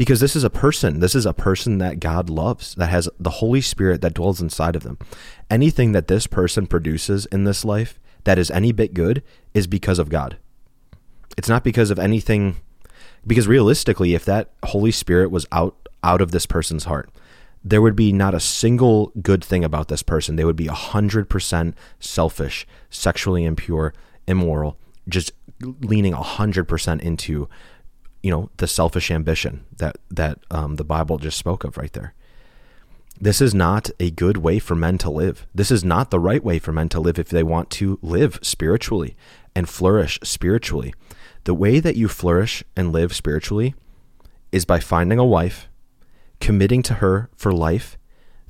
because 0.00 0.20
this 0.20 0.34
is 0.34 0.44
a 0.44 0.48
person. 0.48 1.00
This 1.00 1.14
is 1.14 1.26
a 1.26 1.34
person 1.34 1.76
that 1.76 2.00
God 2.00 2.30
loves, 2.30 2.74
that 2.76 2.88
has 2.88 3.06
the 3.20 3.28
Holy 3.28 3.60
Spirit 3.60 4.00
that 4.00 4.14
dwells 4.14 4.40
inside 4.40 4.74
of 4.74 4.82
them. 4.82 4.96
Anything 5.50 5.92
that 5.92 6.08
this 6.08 6.26
person 6.26 6.66
produces 6.66 7.26
in 7.26 7.44
this 7.44 7.66
life 7.66 8.00
that 8.24 8.38
is 8.38 8.50
any 8.50 8.72
bit 8.72 8.94
good 8.94 9.22
is 9.52 9.66
because 9.66 9.98
of 9.98 10.08
God. 10.08 10.38
It's 11.36 11.50
not 11.50 11.64
because 11.64 11.90
of 11.90 11.98
anything 11.98 12.56
because 13.26 13.46
realistically 13.46 14.14
if 14.14 14.24
that 14.24 14.52
Holy 14.64 14.90
Spirit 14.90 15.30
was 15.30 15.44
out 15.52 15.76
out 16.02 16.22
of 16.22 16.30
this 16.30 16.46
person's 16.46 16.84
heart, 16.84 17.10
there 17.62 17.82
would 17.82 17.94
be 17.94 18.10
not 18.10 18.32
a 18.32 18.40
single 18.40 19.12
good 19.20 19.44
thing 19.44 19.64
about 19.64 19.88
this 19.88 20.02
person. 20.02 20.36
They 20.36 20.46
would 20.46 20.56
be 20.56 20.68
100% 20.68 21.74
selfish, 21.98 22.66
sexually 22.88 23.44
impure, 23.44 23.92
immoral, 24.26 24.78
just 25.10 25.32
leaning 25.60 26.14
100% 26.14 27.02
into 27.02 27.50
you 28.22 28.30
know 28.30 28.50
the 28.58 28.66
selfish 28.66 29.10
ambition 29.10 29.64
that 29.76 29.96
that 30.10 30.38
um, 30.50 30.76
the 30.76 30.84
Bible 30.84 31.18
just 31.18 31.38
spoke 31.38 31.64
of 31.64 31.76
right 31.76 31.92
there. 31.92 32.14
This 33.20 33.42
is 33.42 33.54
not 33.54 33.90
a 34.00 34.10
good 34.10 34.38
way 34.38 34.58
for 34.58 34.74
men 34.74 34.96
to 34.98 35.10
live. 35.10 35.46
This 35.54 35.70
is 35.70 35.84
not 35.84 36.10
the 36.10 36.18
right 36.18 36.42
way 36.42 36.58
for 36.58 36.72
men 36.72 36.88
to 36.90 37.00
live 37.00 37.18
if 37.18 37.28
they 37.28 37.42
want 37.42 37.68
to 37.72 37.98
live 38.00 38.38
spiritually 38.42 39.14
and 39.54 39.68
flourish 39.68 40.18
spiritually. 40.22 40.94
The 41.44 41.54
way 41.54 41.80
that 41.80 41.96
you 41.96 42.08
flourish 42.08 42.64
and 42.76 42.92
live 42.92 43.14
spiritually 43.14 43.74
is 44.52 44.64
by 44.64 44.80
finding 44.80 45.18
a 45.18 45.24
wife, 45.24 45.68
committing 46.40 46.82
to 46.84 46.94
her 46.94 47.28
for 47.36 47.52
life 47.52 47.98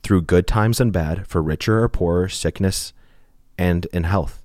through 0.03 0.23
good 0.23 0.47
times 0.47 0.81
and 0.81 0.93
bad, 0.93 1.27
for 1.27 1.43
richer 1.43 1.83
or 1.83 1.89
poorer, 1.89 2.29
sickness 2.29 2.93
and 3.59 3.87
in 3.87 4.05
health. 4.05 4.40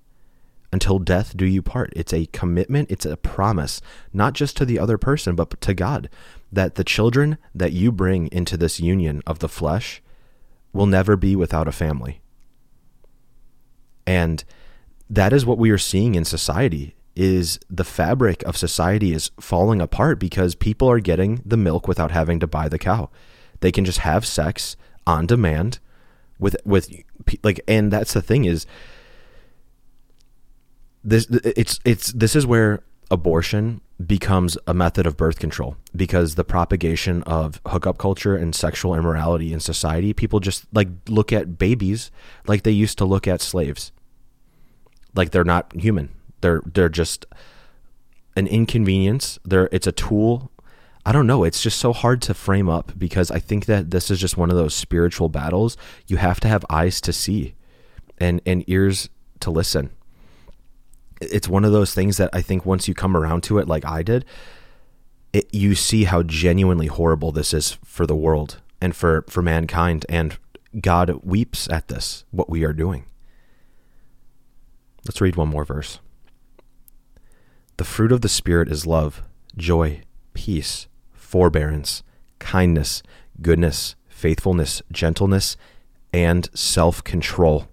Until 0.75 0.99
death 0.99 1.37
do 1.37 1.45
you 1.45 1.61
part. 1.61 1.93
It's 1.95 2.11
a 2.11 2.25
commitment, 2.25 2.91
it's 2.91 3.05
a 3.05 3.15
promise, 3.15 3.79
not 4.11 4.33
just 4.33 4.57
to 4.57 4.65
the 4.65 4.77
other 4.77 4.97
person, 4.97 5.33
but 5.33 5.61
to 5.61 5.73
God, 5.73 6.09
that 6.51 6.75
the 6.75 6.83
children 6.83 7.37
that 7.55 7.71
you 7.71 7.93
bring 7.93 8.27
into 8.27 8.57
this 8.57 8.77
union 8.77 9.21
of 9.25 9.39
the 9.39 9.47
flesh 9.47 10.03
will 10.73 10.85
never 10.85 11.15
be 11.15 11.33
without 11.33 11.69
a 11.69 11.71
family. 11.71 12.19
And 14.05 14.43
that 15.09 15.31
is 15.31 15.45
what 15.45 15.57
we 15.57 15.69
are 15.69 15.77
seeing 15.77 16.13
in 16.13 16.25
society 16.25 16.93
is 17.15 17.57
the 17.69 17.85
fabric 17.85 18.43
of 18.43 18.57
society 18.57 19.13
is 19.13 19.31
falling 19.39 19.79
apart 19.79 20.19
because 20.19 20.55
people 20.55 20.91
are 20.91 20.99
getting 20.99 21.41
the 21.45 21.55
milk 21.55 21.87
without 21.87 22.11
having 22.11 22.37
to 22.41 22.47
buy 22.47 22.67
the 22.67 22.77
cow. 22.77 23.09
They 23.61 23.71
can 23.71 23.85
just 23.85 23.99
have 23.99 24.25
sex 24.25 24.75
on 25.07 25.25
demand 25.25 25.79
with 26.37 26.57
with 26.65 26.93
like 27.43 27.61
and 27.65 27.93
that's 27.93 28.11
the 28.11 28.21
thing 28.21 28.43
is 28.43 28.65
this 31.05 31.27
it's 31.27 31.79
it's 31.85 32.11
this 32.11 32.35
is 32.35 32.45
where 32.45 32.81
abortion 33.11 33.79
becomes 34.05 34.57
a 34.67 34.73
method 34.73 35.05
of 35.05 35.15
birth 35.15 35.39
control 35.39 35.77
because 35.95 36.35
the 36.35 36.43
propagation 36.43 37.23
of 37.23 37.61
hookup 37.67 37.97
culture 37.97 38.35
and 38.35 38.53
sexual 38.53 38.95
immorality 38.95 39.53
in 39.53 39.59
society 39.59 40.11
people 40.11 40.39
just 40.39 40.65
like 40.73 40.89
look 41.07 41.31
at 41.31 41.57
babies 41.57 42.11
like 42.47 42.63
they 42.63 42.71
used 42.71 42.97
to 42.97 43.05
look 43.05 43.27
at 43.27 43.39
slaves 43.39 43.91
like 45.15 45.31
they're 45.31 45.45
not 45.45 45.71
human 45.75 46.09
they're 46.41 46.61
they're 46.73 46.89
just 46.89 47.25
an 48.35 48.47
inconvenience 48.47 49.39
they're 49.45 49.69
it's 49.71 49.87
a 49.87 49.93
tool 49.93 50.51
I 51.07 51.11
don't 51.11 51.27
know. 51.27 51.43
It's 51.43 51.61
just 51.61 51.77
so 51.77 51.93
hard 51.93 52.19
to 52.23 52.33
frame 52.33 52.67
up 52.67 52.93
because 52.97 53.29
I 53.29 53.37
think 53.37 53.67
that 53.67 53.91
this 53.91 54.09
is 54.09 54.19
just 54.19 54.37
one 54.37 54.49
of 54.49 54.57
those 54.57 54.73
spiritual 54.73 55.29
battles. 55.29 55.77
You 56.07 56.17
have 56.17 56.39
to 56.39 56.47
have 56.47 56.65
eyes 56.67 56.99
to 57.01 57.13
see 57.13 57.53
and, 58.17 58.41
and 58.43 58.63
ears 58.67 59.09
to 59.41 59.51
listen. 59.51 59.91
It's 61.21 61.47
one 61.47 61.65
of 61.65 61.71
those 61.71 61.93
things 61.93 62.17
that 62.17 62.29
I 62.33 62.41
think 62.41 62.65
once 62.65 62.87
you 62.87 62.93
come 62.93 63.15
around 63.15 63.41
to 63.43 63.57
it, 63.57 63.67
like 63.67 63.85
I 63.85 64.03
did, 64.03 64.25
it, 65.33 65.53
you 65.53 65.75
see 65.75 66.05
how 66.05 66.23
genuinely 66.23 66.87
horrible 66.87 67.31
this 67.31 67.53
is 67.53 67.77
for 67.83 68.05
the 68.05 68.15
world 68.15 68.61
and 68.81 68.95
for, 68.95 69.23
for 69.29 69.41
mankind. 69.41 70.05
And 70.09 70.37
God 70.81 71.21
weeps 71.23 71.69
at 71.69 71.87
this, 71.87 72.25
what 72.31 72.49
we 72.49 72.63
are 72.63 72.73
doing. 72.73 73.05
Let's 75.05 75.21
read 75.21 75.35
one 75.35 75.49
more 75.49 75.65
verse. 75.65 75.99
The 77.77 77.83
fruit 77.83 78.11
of 78.11 78.21
the 78.21 78.29
Spirit 78.29 78.69
is 78.69 78.85
love, 78.85 79.21
joy, 79.57 80.01
peace 80.33 80.87
forbearance, 81.25 82.01
kindness, 82.39 83.03
goodness, 83.41 83.95
faithfulness, 84.07 84.81
gentleness, 84.89 85.57
and 86.13 86.49
self 86.53 87.03
control. 87.03 87.67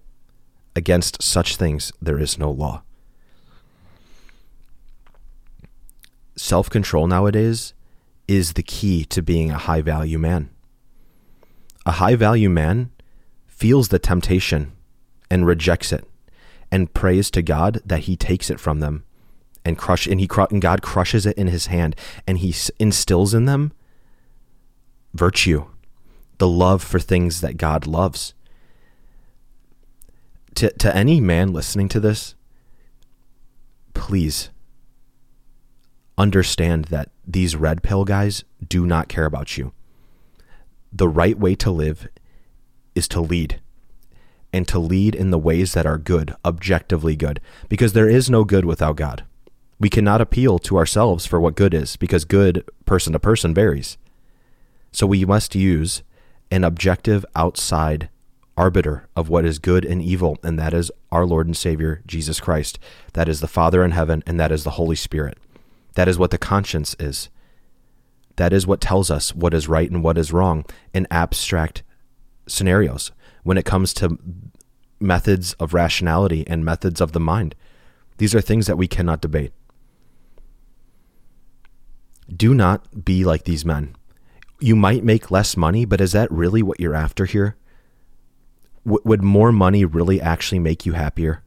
Against 0.75 1.21
such 1.21 1.55
things 1.55 1.93
there 2.01 2.19
is 2.19 2.37
no 2.37 2.51
law. 2.51 2.83
Self 6.35 6.69
control 6.69 7.07
nowadays 7.07 7.73
is 8.27 8.53
the 8.53 8.63
key 8.63 9.05
to 9.05 9.21
being 9.21 9.51
a 9.51 9.57
high 9.57 9.81
value 9.81 10.17
man. 10.17 10.49
A 11.85 11.93
high 11.93 12.15
value 12.15 12.49
man 12.49 12.91
feels 13.47 13.89
the 13.89 13.99
temptation 13.99 14.71
and 15.29 15.45
rejects 15.45 15.91
it 15.91 16.05
and 16.71 16.93
prays 16.93 17.29
to 17.31 17.41
God 17.41 17.81
that 17.85 18.01
he 18.01 18.15
takes 18.15 18.49
it 18.49 18.59
from 18.59 18.79
them 18.79 19.03
and 19.65 19.77
crush 19.77 20.07
and 20.07 20.19
he 20.19 20.27
and 20.49 20.61
God 20.61 20.81
crushes 20.81 21.25
it 21.25 21.37
in 21.37 21.47
his 21.47 21.67
hand 21.67 21.95
and 22.27 22.39
he 22.39 22.53
instills 22.79 23.33
in 23.33 23.45
them 23.45 23.71
virtue 25.13 25.65
the 26.39 26.47
love 26.47 26.83
for 26.83 26.99
things 26.99 27.41
that 27.41 27.57
God 27.57 27.85
loves 27.85 28.33
to 30.55 30.71
to 30.71 30.95
any 30.95 31.21
man 31.21 31.53
listening 31.53 31.87
to 31.89 31.99
this 31.99 32.35
please 33.93 34.49
understand 36.17 36.85
that 36.85 37.09
these 37.25 37.55
red 37.55 37.83
pill 37.83 38.05
guys 38.05 38.43
do 38.67 38.85
not 38.85 39.07
care 39.07 39.25
about 39.25 39.57
you 39.57 39.73
the 40.91 41.07
right 41.07 41.39
way 41.39 41.55
to 41.55 41.71
live 41.71 42.07
is 42.93 43.07
to 43.07 43.19
lead 43.19 43.59
and 44.51 44.67
to 44.67 44.77
lead 44.77 45.15
in 45.15 45.31
the 45.31 45.39
ways 45.39 45.73
that 45.73 45.85
are 45.85 45.97
good 45.97 46.35
objectively 46.45 47.15
good 47.15 47.39
because 47.67 47.93
there 47.93 48.09
is 48.09 48.29
no 48.29 48.43
good 48.43 48.65
without 48.65 48.95
God 48.95 49.23
we 49.83 49.89
cannot 49.89 50.21
appeal 50.21 50.59
to 50.59 50.77
ourselves 50.77 51.25
for 51.25 51.41
what 51.41 51.55
good 51.55 51.73
is 51.73 51.97
because 51.97 52.23
good, 52.23 52.63
person 52.85 53.11
to 53.11 53.19
person, 53.19 53.53
varies. 53.53 53.97
So 54.93 55.05
we 55.05 55.25
must 55.25 55.55
use 55.55 56.03
an 56.49 56.63
objective 56.63 57.25
outside 57.35 58.07
arbiter 58.55 59.09
of 59.13 59.27
what 59.27 59.43
is 59.43 59.59
good 59.59 59.83
and 59.83 60.01
evil, 60.01 60.37
and 60.41 60.57
that 60.57 60.73
is 60.73 60.89
our 61.11 61.25
Lord 61.25 61.47
and 61.47 61.57
Savior, 61.57 62.01
Jesus 62.05 62.39
Christ. 62.39 62.79
That 63.11 63.27
is 63.27 63.41
the 63.41 63.47
Father 63.47 63.83
in 63.83 63.91
heaven, 63.91 64.23
and 64.25 64.39
that 64.39 64.53
is 64.53 64.63
the 64.63 64.77
Holy 64.79 64.95
Spirit. 64.95 65.37
That 65.95 66.07
is 66.07 66.17
what 66.17 66.31
the 66.31 66.37
conscience 66.37 66.95
is. 66.99 67.29
That 68.35 68.53
is 68.53 68.65
what 68.65 68.81
tells 68.81 69.11
us 69.11 69.35
what 69.35 69.53
is 69.53 69.67
right 69.67 69.89
and 69.89 70.03
what 70.03 70.17
is 70.17 70.33
wrong 70.33 70.65
in 70.93 71.07
abstract 71.11 71.83
scenarios 72.47 73.11
when 73.43 73.57
it 73.57 73.65
comes 73.65 73.93
to 73.95 74.17
methods 74.99 75.53
of 75.53 75.73
rationality 75.73 76.45
and 76.47 76.65
methods 76.65 76.99
of 76.99 77.11
the 77.11 77.19
mind. 77.19 77.55
These 78.17 78.33
are 78.33 78.41
things 78.41 78.67
that 78.67 78.77
we 78.77 78.87
cannot 78.87 79.21
debate. 79.21 79.51
Do 82.33 82.53
not 82.53 83.05
be 83.05 83.23
like 83.23 83.43
these 83.43 83.65
men. 83.65 83.95
You 84.59 84.75
might 84.75 85.03
make 85.03 85.29
less 85.29 85.57
money, 85.57 85.85
but 85.85 85.99
is 86.01 86.13
that 86.13 86.31
really 86.31 86.63
what 86.63 86.79
you're 86.79 86.95
after 86.95 87.25
here? 87.25 87.57
W- 88.85 89.01
would 89.03 89.21
more 89.21 89.51
money 89.51 89.83
really 89.83 90.21
actually 90.21 90.59
make 90.59 90.85
you 90.85 90.93
happier? 90.93 91.43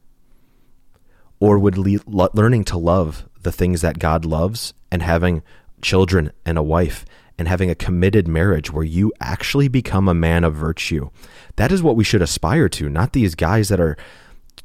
Or 1.39 1.57
would 1.57 1.77
le- 1.77 2.29
learning 2.33 2.65
to 2.65 2.77
love 2.77 3.27
the 3.47 3.51
things 3.53 3.79
that 3.79 3.97
God 3.97 4.25
loves 4.25 4.73
and 4.91 5.01
having 5.01 5.41
children 5.81 6.33
and 6.45 6.57
a 6.57 6.61
wife 6.61 7.05
and 7.37 7.47
having 7.47 7.69
a 7.69 7.75
committed 7.75 8.27
marriage 8.27 8.73
where 8.73 8.83
you 8.83 9.13
actually 9.21 9.69
become 9.69 10.09
a 10.09 10.13
man 10.13 10.43
of 10.43 10.53
virtue. 10.53 11.09
That 11.55 11.71
is 11.71 11.81
what 11.81 11.95
we 11.95 12.03
should 12.03 12.21
aspire 12.21 12.67
to, 12.67 12.89
not 12.89 13.13
these 13.13 13.35
guys 13.35 13.69
that 13.69 13.79
are 13.79 13.95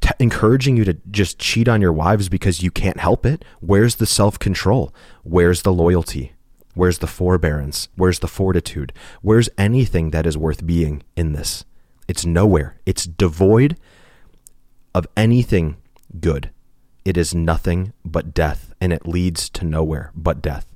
t- 0.01 0.11
encouraging 0.19 0.77
you 0.77 0.85
to 0.85 0.95
just 1.13 1.39
cheat 1.39 1.69
on 1.69 1.81
your 1.81 1.93
wives 1.93 2.29
because 2.29 2.65
you 2.65 2.73
can't 2.73 2.99
help 2.99 3.25
it. 3.25 3.45
Where's 3.61 3.95
the 3.95 4.07
self 4.07 4.37
control? 4.37 4.93
Where's 5.23 5.63
the 5.63 5.73
loyalty? 5.73 6.33
Where's 6.75 6.99
the 6.99 7.07
forbearance? 7.07 7.87
Where's 7.95 8.19
the 8.19 8.27
fortitude? 8.27 8.93
Where's 9.21 9.49
anything 9.57 10.11
that 10.11 10.27
is 10.27 10.37
worth 10.37 10.67
being 10.67 11.05
in 11.15 11.35
this? 11.35 11.65
It's 12.09 12.27
nowhere. 12.27 12.81
It's 12.85 13.05
devoid 13.05 13.77
of 14.93 15.07
anything 15.17 15.77
good, 16.19 16.51
it 17.05 17.17
is 17.17 17.35
nothing 17.35 17.93
but 18.05 18.35
death, 18.35 18.75
and 18.81 18.93
it 18.93 19.07
leads 19.07 19.49
to 19.51 19.65
nowhere 19.65 20.13
but 20.15 20.41
death. 20.41 20.67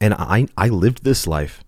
And 0.00 0.14
I, 0.14 0.48
I 0.56 0.68
lived 0.68 1.04
this 1.04 1.26
life, 1.26 1.62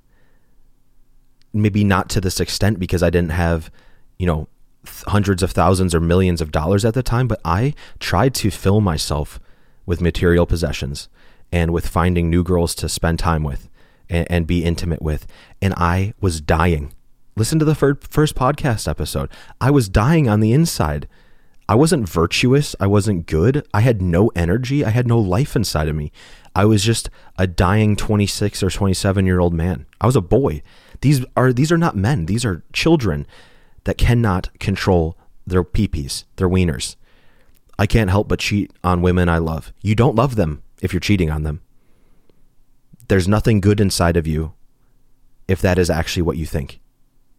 maybe 1.53 1.85
not 1.85 2.09
to 2.11 2.21
this 2.21 2.41
extent 2.41 2.81
because 2.81 3.03
I 3.03 3.11
didn't 3.11 3.31
have, 3.31 3.71
you 4.19 4.27
know, 4.27 4.49
hundreds 5.07 5.43
of 5.43 5.53
thousands 5.53 5.95
or 5.95 6.01
millions 6.01 6.41
of 6.41 6.51
dollars 6.51 6.85
at 6.85 6.95
the 6.95 7.03
time, 7.03 7.29
but 7.29 7.41
I 7.45 7.75
tried 8.01 8.35
to 8.37 8.51
fill 8.51 8.81
myself 8.81 9.39
with 9.87 10.01
material 10.01 10.47
possessions 10.47 11.09
and 11.53 11.73
with 11.73 11.87
finding 11.87 12.29
new 12.29 12.43
girls 12.43 12.75
to 12.77 12.89
spend 12.89 13.19
time 13.19 13.45
with 13.45 13.69
and, 14.09 14.27
and 14.31 14.47
be 14.47 14.65
intimate 14.65 15.03
with. 15.03 15.27
And 15.63 15.75
I 15.75 16.15
was 16.21 16.41
dying. 16.41 16.93
Listen 17.37 17.59
to 17.59 17.65
the 17.65 17.75
fir- 17.75 17.99
first 18.01 18.35
podcast 18.35 18.89
episode. 18.89 19.31
I 19.61 19.71
was 19.71 19.89
dying 19.89 20.29
on 20.29 20.41
the 20.41 20.53
inside. 20.53 21.09
I 21.69 21.75
wasn't 21.75 22.09
virtuous. 22.09 22.77
I 22.79 22.87
wasn't 22.87 23.27
good. 23.27 23.67
I 23.73 23.81
had 23.81 24.03
no 24.03 24.31
energy. 24.37 24.85
I 24.85 24.91
had 24.91 25.07
no 25.07 25.19
life 25.19 25.57
inside 25.57 25.89
of 25.89 25.97
me. 25.97 26.13
I 26.55 26.65
was 26.67 26.85
just 26.85 27.11
a 27.39 27.47
dying 27.47 27.97
26 27.97 28.63
or 28.63 28.71
27 28.71 29.27
year 29.27 29.41
old 29.41 29.55
man. 29.55 29.87
I 30.01 30.07
was 30.07 30.17
a 30.17 30.21
boy. 30.21 30.63
These 31.01 31.25
are 31.37 31.53
these 31.53 31.73
are 31.73 31.79
not 31.79 31.97
men. 31.97 32.27
These 32.27 32.45
are 32.45 32.65
children 32.73 33.27
that 33.85 33.99
cannot 33.99 34.57
control 34.59 35.19
their 35.47 35.65
peepees, 35.65 36.25
their 36.37 36.49
wieners. 36.49 36.97
I 37.79 37.87
can't 37.87 38.11
help 38.11 38.29
but 38.29 38.39
cheat 38.39 38.73
on 38.85 39.03
women 39.03 39.29
I 39.29 39.39
love. 39.39 39.73
You 39.81 39.95
don't 39.95 40.15
love 40.15 40.37
them 40.37 40.63
if 40.81 40.93
you're 40.93 41.01
cheating 41.01 41.31
on 41.31 41.43
them. 41.43 41.61
There's 43.09 43.29
nothing 43.29 43.61
good 43.61 43.81
inside 43.81 44.17
of 44.17 44.27
you 44.27 44.55
if 45.49 45.61
that 45.61 45.79
is 45.79 45.91
actually 45.91 46.23
what 46.23 46.37
you 46.37 46.47
think. 46.47 46.81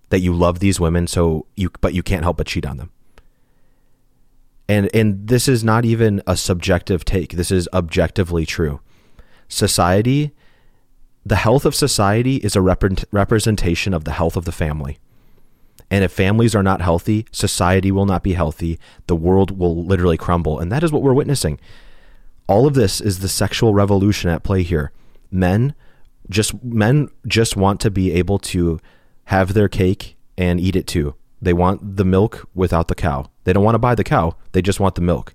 That 0.09 0.19
you 0.19 0.33
love 0.33 0.59
these 0.59 0.79
women 0.79 1.07
so 1.07 1.45
you 1.55 1.69
but 1.79 1.93
you 1.93 2.03
can't 2.03 2.23
help 2.23 2.37
but 2.37 2.47
cheat 2.47 2.65
on 2.65 2.77
them. 2.77 2.91
And 4.67 4.89
and 4.93 5.27
this 5.27 5.47
is 5.47 5.63
not 5.63 5.85
even 5.85 6.21
a 6.25 6.35
subjective 6.35 7.05
take. 7.05 7.33
This 7.33 7.51
is 7.51 7.69
objectively 7.73 8.45
true. 8.45 8.81
Society 9.47 10.33
the 11.25 11.37
health 11.37 11.65
of 11.65 11.73
society 11.73 12.35
is 12.37 12.55
a 12.55 12.61
rep- 12.61 12.83
representation 13.11 13.95
of 13.95 14.03
the 14.03 14.11
health 14.11 14.37
of 14.37 14.45
the 14.45 14.51
family. 14.51 14.99
And 15.89 16.03
if 16.03 16.11
families 16.11 16.55
are 16.55 16.63
not 16.63 16.81
healthy, 16.81 17.25
society 17.31 17.91
will 17.91 18.05
not 18.05 18.23
be 18.23 18.33
healthy. 18.33 18.79
The 19.07 19.15
world 19.15 19.57
will 19.57 19.83
literally 19.83 20.17
crumble. 20.17 20.59
And 20.59 20.71
that 20.71 20.83
is 20.83 20.91
what 20.91 21.01
we're 21.01 21.13
witnessing. 21.13 21.59
All 22.47 22.67
of 22.67 22.75
this 22.75 23.01
is 23.01 23.19
the 23.19 23.27
sexual 23.27 23.73
revolution 23.73 24.29
at 24.29 24.43
play 24.43 24.61
here. 24.61 24.91
Men 25.31 25.73
just 26.29 26.63
men 26.63 27.09
just 27.27 27.55
want 27.55 27.79
to 27.81 27.91
be 27.91 28.11
able 28.11 28.39
to 28.39 28.79
have 29.25 29.53
their 29.53 29.67
cake 29.67 30.17
and 30.37 30.59
eat 30.59 30.75
it 30.75 30.87
too. 30.87 31.15
They 31.41 31.53
want 31.53 31.97
the 31.97 32.05
milk 32.05 32.47
without 32.53 32.87
the 32.87 32.95
cow. 32.95 33.29
They 33.45 33.53
don't 33.53 33.63
want 33.63 33.75
to 33.75 33.79
buy 33.79 33.95
the 33.95 34.03
cow. 34.03 34.35
They 34.51 34.61
just 34.61 34.79
want 34.79 34.95
the 34.95 35.01
milk. 35.01 35.33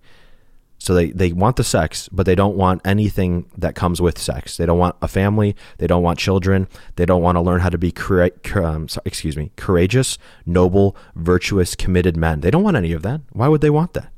So 0.78 0.94
they, 0.94 1.10
they 1.10 1.32
want 1.32 1.56
the 1.56 1.64
sex, 1.64 2.08
but 2.10 2.24
they 2.24 2.34
don't 2.34 2.56
want 2.56 2.80
anything 2.86 3.44
that 3.56 3.74
comes 3.74 4.00
with 4.00 4.18
sex. 4.18 4.56
They 4.56 4.64
don't 4.64 4.78
want 4.78 4.96
a 5.02 5.08
family. 5.08 5.54
They 5.76 5.86
don't 5.86 6.02
want 6.02 6.18
children. 6.18 6.68
They 6.96 7.04
don't 7.04 7.20
want 7.20 7.36
to 7.36 7.42
learn 7.42 7.60
how 7.60 7.68
to 7.68 7.76
be 7.76 7.92
cura- 7.92 8.30
um, 8.56 8.88
sorry, 8.88 9.02
excuse 9.04 9.36
me, 9.36 9.52
courageous, 9.56 10.16
noble, 10.46 10.96
virtuous, 11.14 11.74
committed 11.74 12.16
men. 12.16 12.40
They 12.40 12.50
don't 12.50 12.62
want 12.62 12.78
any 12.78 12.92
of 12.92 13.02
that. 13.02 13.20
Why 13.32 13.46
would 13.48 13.60
they 13.60 13.68
want 13.68 13.92
that? 13.92 14.10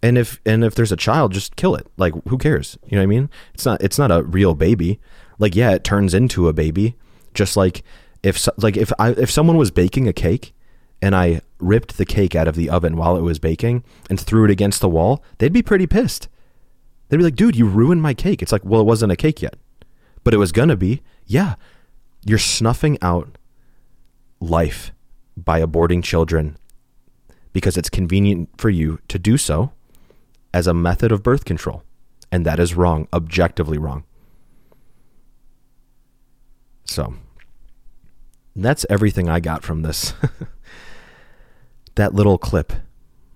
And 0.00 0.16
if 0.16 0.40
and 0.46 0.62
if 0.62 0.76
there's 0.76 0.92
a 0.92 0.96
child, 0.96 1.32
just 1.32 1.56
kill 1.56 1.74
it. 1.74 1.88
Like 1.96 2.14
who 2.28 2.38
cares? 2.38 2.78
You 2.86 2.92
know 2.92 3.00
what 3.00 3.02
I 3.02 3.06
mean? 3.06 3.30
It's 3.54 3.66
not 3.66 3.82
it's 3.82 3.98
not 3.98 4.12
a 4.12 4.22
real 4.22 4.54
baby. 4.54 5.00
Like 5.40 5.56
yeah, 5.56 5.72
it 5.72 5.82
turns 5.82 6.14
into 6.14 6.46
a 6.46 6.52
baby. 6.52 6.94
Just 7.34 7.56
like 7.56 7.82
if 8.22 8.48
like 8.56 8.76
if 8.76 8.92
I 9.00 9.10
if 9.10 9.32
someone 9.32 9.56
was 9.56 9.72
baking 9.72 10.06
a 10.06 10.12
cake 10.12 10.54
and 11.02 11.16
I 11.16 11.40
ripped 11.58 11.96
the 11.96 12.04
cake 12.04 12.34
out 12.34 12.48
of 12.48 12.54
the 12.54 12.70
oven 12.70 12.96
while 12.96 13.16
it 13.16 13.22
was 13.22 13.38
baking 13.38 13.84
and 14.08 14.20
threw 14.20 14.44
it 14.44 14.50
against 14.50 14.80
the 14.80 14.88
wall, 14.88 15.22
they'd 15.38 15.52
be 15.52 15.62
pretty 15.62 15.86
pissed. 15.86 16.28
They'd 17.08 17.16
be 17.16 17.24
like, 17.24 17.36
dude, 17.36 17.56
you 17.56 17.66
ruined 17.66 18.02
my 18.02 18.14
cake. 18.14 18.42
It's 18.42 18.52
like, 18.52 18.64
well, 18.64 18.80
it 18.80 18.86
wasn't 18.86 19.12
a 19.12 19.16
cake 19.16 19.42
yet, 19.42 19.56
but 20.24 20.34
it 20.34 20.38
was 20.38 20.52
going 20.52 20.68
to 20.68 20.76
be. 20.76 21.02
Yeah. 21.26 21.54
You're 22.24 22.38
snuffing 22.38 22.98
out 23.00 23.38
life 24.40 24.92
by 25.36 25.60
aborting 25.60 26.02
children 26.02 26.56
because 27.52 27.76
it's 27.76 27.88
convenient 27.88 28.50
for 28.58 28.70
you 28.70 29.00
to 29.08 29.18
do 29.18 29.36
so 29.36 29.72
as 30.52 30.66
a 30.66 30.74
method 30.74 31.12
of 31.12 31.22
birth 31.22 31.44
control. 31.44 31.82
And 32.30 32.44
that 32.44 32.60
is 32.60 32.74
wrong, 32.74 33.08
objectively 33.12 33.78
wrong. 33.78 34.04
So 36.84 37.14
that's 38.54 38.84
everything 38.90 39.28
I 39.28 39.40
got 39.40 39.62
from 39.62 39.82
this. 39.82 40.14
that 41.98 42.14
little 42.14 42.38
clip, 42.38 42.72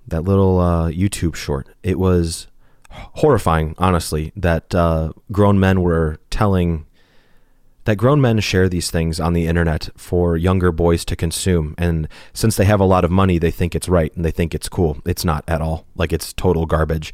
that 0.07 0.23
little 0.23 0.61
uh, 0.61 0.89
YouTube 0.89 1.35
short, 1.35 1.69
it 1.83 1.99
was 1.99 2.47
horrifying, 2.91 3.75
honestly, 3.77 4.33
that 4.37 4.73
uh, 4.73 5.13
grown 5.33 5.59
men 5.59 5.83
were 5.83 6.19
telling 6.31 6.87
that 7.85 7.97
grown 7.97 8.21
men 8.21 8.39
share 8.39 8.69
these 8.69 8.93
things 8.93 9.19
on 9.19 9.33
the 9.33 9.49
internet 9.49 9.89
for 9.97 10.37
younger 10.37 10.71
boys 10.71 11.05
to 11.05 11.17
consume. 11.17 11.75
And 11.77 12.07
since 12.33 12.55
they 12.55 12.65
have 12.65 12.79
a 12.79 12.85
lot 12.85 13.05
of 13.05 13.11
money, 13.11 13.39
they 13.39 13.51
think 13.51 13.75
it's 13.75 13.89
right 13.89 14.15
and 14.15 14.25
they 14.25 14.31
think 14.31 14.55
it's 14.55 14.69
cool. 14.69 14.99
It's 15.05 15.25
not 15.25 15.43
at 15.49 15.61
all. 15.61 15.85
Like 15.97 16.13
it's 16.13 16.33
total 16.33 16.65
garbage. 16.65 17.13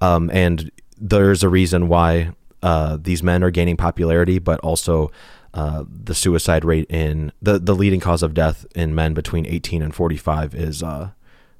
Um, 0.00 0.28
and 0.34 0.72
there's 1.00 1.44
a 1.44 1.48
reason 1.48 1.86
why 1.86 2.32
uh, 2.64 2.98
these 3.00 3.22
men 3.22 3.44
are 3.44 3.52
gaining 3.52 3.76
popularity, 3.76 4.40
but 4.40 4.58
also 4.58 5.12
uh, 5.54 5.84
the 5.88 6.14
suicide 6.14 6.64
rate 6.64 6.86
in 6.90 7.32
the 7.40 7.58
the 7.58 7.74
leading 7.74 8.00
cause 8.00 8.22
of 8.22 8.34
death 8.34 8.66
in 8.74 8.94
men 8.94 9.14
between 9.14 9.46
18 9.46 9.82
and 9.82 9.94
45 9.94 10.54
is 10.54 10.82
uh, 10.82 11.10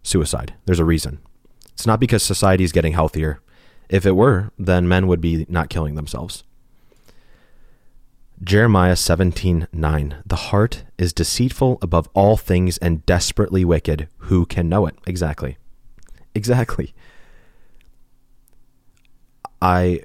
suicide. 0.02 0.54
There's 0.66 0.78
a 0.78 0.84
reason. 0.84 1.18
It's 1.72 1.86
not 1.86 2.00
because 2.00 2.22
society 2.22 2.64
is 2.64 2.72
getting 2.72 2.92
healthier. 2.92 3.40
If 3.88 4.04
it 4.04 4.16
were, 4.16 4.50
then 4.58 4.88
men 4.88 5.06
would 5.06 5.20
be 5.20 5.46
not 5.48 5.70
killing 5.70 5.94
themselves. 5.94 6.44
Jeremiah 8.42 8.94
17:9 8.94 10.22
The 10.24 10.36
heart 10.36 10.84
is 10.96 11.12
deceitful 11.12 11.78
above 11.82 12.08
all 12.14 12.36
things 12.36 12.78
and 12.78 13.04
desperately 13.04 13.64
wicked. 13.64 14.08
Who 14.18 14.46
can 14.46 14.68
know 14.68 14.86
it? 14.86 14.96
Exactly. 15.06 15.56
Exactly. 16.34 16.94
I 19.60 20.02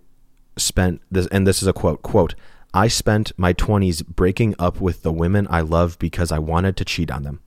spent 0.58 1.02
this 1.12 1.28
and 1.28 1.46
this 1.46 1.62
is 1.62 1.68
a 1.68 1.74
quote, 1.74 2.02
quote, 2.02 2.34
I 2.74 2.88
spent 2.88 3.38
my 3.38 3.54
20s 3.54 4.06
breaking 4.06 4.56
up 4.58 4.82
with 4.82 5.04
the 5.04 5.12
women 5.12 5.48
I 5.50 5.62
love 5.62 6.00
because 6.00 6.32
I 6.32 6.40
wanted 6.40 6.76
to 6.78 6.86
cheat 6.86 7.12
on 7.12 7.24
them. 7.24 7.40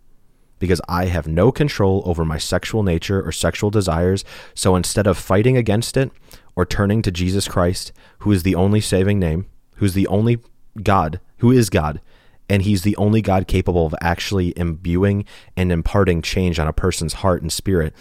Because 0.59 0.81
I 0.89 1.07
have 1.07 1.27
no 1.27 1.51
control 1.51 2.03
over 2.07 2.25
my 2.25 2.39
sexual 2.39 2.83
nature 2.83 3.27
or 3.27 3.33
sexual 3.33 3.71
desires. 3.71 4.25
So 4.55 4.77
instead 4.77 5.07
of 5.07 5.19
fighting 5.19 5.57
against 5.57 5.97
it 5.97 6.13
or 6.55 6.65
turning 6.65 7.03
to 7.03 7.11
Jesus 7.11 7.49
Christ, 7.49 7.93
who 8.21 8.31
is 8.31 8.45
the 8.45 8.55
only 8.55 8.81
saving 8.81 9.19
name, 9.19 9.47
who's 9.77 9.95
the 9.95 10.07
only 10.07 10.39
God, 10.83 11.21
who 11.39 11.51
is 11.51 11.71
God, 11.71 12.01
and 12.49 12.63
he's 12.63 12.83
the 12.83 12.97
only 12.97 13.21
God 13.21 13.49
capable 13.49 13.87
of 13.87 13.95
actually 14.01 14.57
imbuing 14.57 15.25
and 15.57 15.73
imparting 15.73 16.23
change 16.23 16.61
on 16.61 16.69
a 16.69 16.73
person's 16.73 17.15
heart 17.15 17.43
and 17.43 17.53
spirit, 17.53 17.93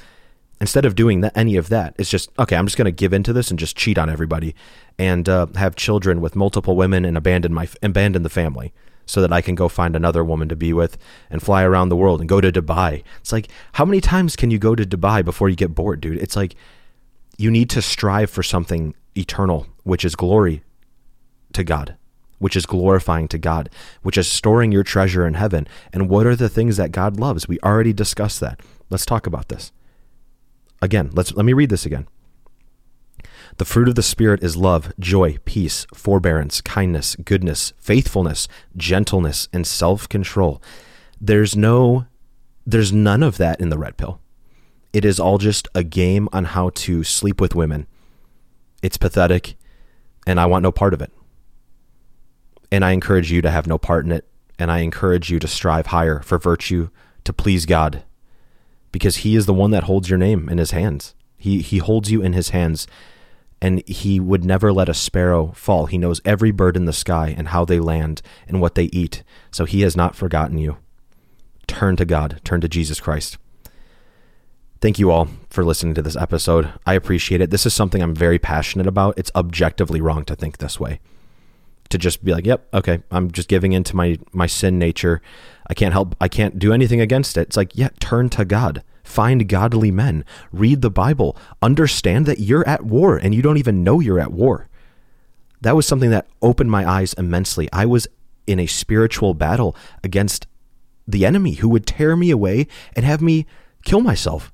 instead 0.61 0.85
of 0.85 0.95
doing 0.95 1.21
that, 1.21 1.35
any 1.35 1.55
of 1.55 1.69
that, 1.69 1.95
it's 1.97 2.09
just 2.09 2.29
okay. 2.39 2.55
I'm 2.55 2.65
just 2.65 2.77
going 2.77 2.85
to 2.85 2.91
give 2.91 3.13
into 3.13 3.33
this 3.33 3.49
and 3.49 3.59
just 3.59 3.75
cheat 3.75 3.97
on 3.97 4.09
everybody, 4.09 4.55
and 4.97 5.27
uh, 5.27 5.47
have 5.55 5.75
children 5.75 6.21
with 6.21 6.35
multiple 6.35 6.75
women 6.75 7.05
and 7.05 7.17
abandon 7.17 7.53
my 7.53 7.67
abandon 7.81 8.23
the 8.23 8.29
family 8.29 8.73
so 9.05 9.21
that 9.21 9.31
I 9.31 9.41
can 9.41 9.55
go 9.55 9.69
find 9.69 9.95
another 9.95 10.23
woman 10.23 10.49
to 10.49 10.55
be 10.55 10.73
with 10.73 10.97
and 11.29 11.41
fly 11.41 11.63
around 11.63 11.89
the 11.89 11.95
world 11.95 12.19
and 12.19 12.29
go 12.29 12.41
to 12.41 12.51
Dubai. 12.51 13.03
It's 13.21 13.31
like 13.31 13.49
how 13.73 13.85
many 13.85 14.01
times 14.01 14.35
can 14.35 14.51
you 14.51 14.57
go 14.57 14.75
to 14.75 14.83
Dubai 14.83 15.23
before 15.23 15.49
you 15.49 15.55
get 15.55 15.75
bored, 15.75 16.01
dude? 16.01 16.17
It's 16.17 16.35
like 16.35 16.55
you 17.37 17.51
need 17.51 17.69
to 17.71 17.81
strive 17.81 18.29
for 18.29 18.43
something 18.43 18.95
eternal, 19.15 19.67
which 19.83 20.05
is 20.05 20.15
glory 20.15 20.63
to 21.53 21.63
God, 21.63 21.95
which 22.39 22.55
is 22.55 22.65
glorifying 22.65 23.27
to 23.29 23.37
God, 23.37 23.69
which 24.01 24.17
is 24.17 24.29
storing 24.29 24.71
your 24.71 24.83
treasure 24.83 25.27
in 25.27 25.35
heaven. 25.35 25.67
And 25.93 26.09
what 26.09 26.25
are 26.25 26.35
the 26.35 26.49
things 26.49 26.77
that 26.77 26.91
God 26.91 27.19
loves? 27.19 27.47
We 27.47 27.59
already 27.59 27.93
discussed 27.93 28.39
that. 28.39 28.61
Let's 28.89 29.05
talk 29.05 29.27
about 29.27 29.49
this. 29.49 29.71
Again, 30.85 31.09
let's 31.13 31.33
let 31.33 31.47
me 31.47 31.53
read 31.53 31.71
this 31.71 31.87
again. 31.87 32.07
The 33.57 33.65
fruit 33.65 33.89
of 33.89 33.95
the 33.95 34.03
Spirit 34.03 34.43
is 34.43 34.55
love, 34.55 34.93
joy, 34.99 35.39
peace, 35.43 35.87
forbearance, 35.95 36.61
kindness, 36.61 37.15
goodness, 37.15 37.73
faithfulness, 37.79 38.47
gentleness, 38.77 39.49
and 39.51 39.65
self 39.65 40.07
control. 40.07 40.61
There's 41.19 41.55
no, 41.55 42.05
there's 42.67 42.93
none 42.93 43.23
of 43.23 43.37
that 43.37 43.59
in 43.59 43.69
the 43.69 43.79
red 43.79 43.97
pill. 43.97 44.21
It 44.93 45.03
is 45.03 45.19
all 45.19 45.39
just 45.39 45.67
a 45.73 45.83
game 45.83 46.29
on 46.31 46.45
how 46.45 46.69
to 46.75 47.03
sleep 47.03 47.41
with 47.41 47.55
women. 47.55 47.87
It's 48.83 48.97
pathetic, 48.97 49.55
and 50.27 50.39
I 50.39 50.45
want 50.45 50.61
no 50.61 50.71
part 50.71 50.93
of 50.93 51.01
it. 51.01 51.11
And 52.71 52.85
I 52.85 52.91
encourage 52.91 53.31
you 53.31 53.41
to 53.41 53.49
have 53.49 53.65
no 53.65 53.79
part 53.79 54.05
in 54.05 54.11
it, 54.11 54.27
and 54.59 54.71
I 54.71 54.79
encourage 54.81 55.31
you 55.31 55.39
to 55.39 55.47
strive 55.47 55.87
higher 55.87 56.21
for 56.21 56.37
virtue 56.37 56.89
to 57.23 57.33
please 57.33 57.65
God 57.65 58.03
because 58.95 59.17
he 59.17 59.35
is 59.35 59.45
the 59.45 59.53
one 59.53 59.71
that 59.71 59.83
holds 59.83 60.09
your 60.09 60.17
name 60.17 60.47
in 60.47 60.57
his 60.57 60.71
hands. 60.71 61.15
He 61.35 61.61
he 61.61 61.79
holds 61.79 62.09
you 62.09 62.21
in 62.21 62.31
his 62.31 62.51
hands 62.51 62.87
and 63.61 63.85
he 63.89 64.21
would 64.21 64.45
never 64.45 64.71
let 64.71 64.87
a 64.87 64.93
sparrow 64.93 65.51
fall. 65.53 65.87
He 65.87 65.97
knows 65.97 66.21
every 66.23 66.51
bird 66.51 66.77
in 66.77 66.85
the 66.85 66.93
sky 66.93 67.35
and 67.37 67.49
how 67.49 67.65
they 67.65 67.81
land 67.81 68.21
and 68.47 68.61
what 68.61 68.75
they 68.75 68.85
eat. 68.93 69.21
So 69.51 69.65
he 69.65 69.81
has 69.81 69.97
not 69.97 70.15
forgotten 70.15 70.57
you. 70.57 70.77
Turn 71.67 71.97
to 71.97 72.05
God, 72.05 72.39
turn 72.45 72.61
to 72.61 72.69
Jesus 72.69 73.01
Christ. 73.01 73.37
Thank 74.79 74.97
you 74.97 75.11
all 75.11 75.27
for 75.49 75.65
listening 75.65 75.95
to 75.95 76.01
this 76.01 76.15
episode. 76.15 76.71
I 76.85 76.93
appreciate 76.93 77.41
it. 77.41 77.49
This 77.49 77.65
is 77.65 77.73
something 77.73 78.01
I'm 78.01 78.15
very 78.15 78.39
passionate 78.39 78.87
about. 78.87 79.17
It's 79.17 79.31
objectively 79.35 79.99
wrong 79.99 80.23
to 80.23 80.37
think 80.37 80.59
this 80.59 80.79
way. 80.79 81.01
To 81.89 81.97
just 81.97 82.25
be 82.25 82.33
like, 82.33 82.45
"Yep, 82.45 82.67
okay, 82.73 83.03
I'm 83.11 83.31
just 83.31 83.47
giving 83.47 83.73
into 83.73 83.95
my 83.95 84.17
my 84.33 84.47
sin 84.47 84.79
nature. 84.79 85.21
I 85.67 85.73
can't 85.73 85.93
help 85.93 86.15
I 86.19 86.27
can't 86.27 86.57
do 86.57 86.73
anything 86.73 86.99
against 86.99 87.37
it." 87.37 87.41
It's 87.41 87.57
like, 87.57 87.77
"Yeah, 87.77 87.89
turn 87.99 88.29
to 88.29 88.45
God. 88.45 88.81
Find 89.03 89.47
godly 89.47 89.91
men. 89.91 90.25
Read 90.51 90.81
the 90.81 90.89
Bible. 90.89 91.37
Understand 91.61 92.25
that 92.25 92.39
you're 92.39 92.67
at 92.67 92.83
war 92.83 93.17
and 93.17 93.35
you 93.35 93.41
don't 93.43 93.57
even 93.57 93.83
know 93.83 93.99
you're 93.99 94.19
at 94.19 94.31
war." 94.31 94.67
That 95.61 95.75
was 95.75 95.85
something 95.85 96.09
that 96.09 96.27
opened 96.41 96.71
my 96.71 96.89
eyes 96.89 97.13
immensely. 97.13 97.69
I 97.71 97.85
was 97.85 98.07
in 98.47 98.59
a 98.59 98.67
spiritual 98.67 99.33
battle 99.33 99.75
against 100.03 100.47
the 101.07 101.25
enemy 101.25 101.53
who 101.53 101.69
would 101.69 101.85
tear 101.85 102.15
me 102.15 102.31
away 102.31 102.67
and 102.95 103.05
have 103.05 103.21
me 103.21 103.45
kill 103.83 104.01
myself 104.01 104.51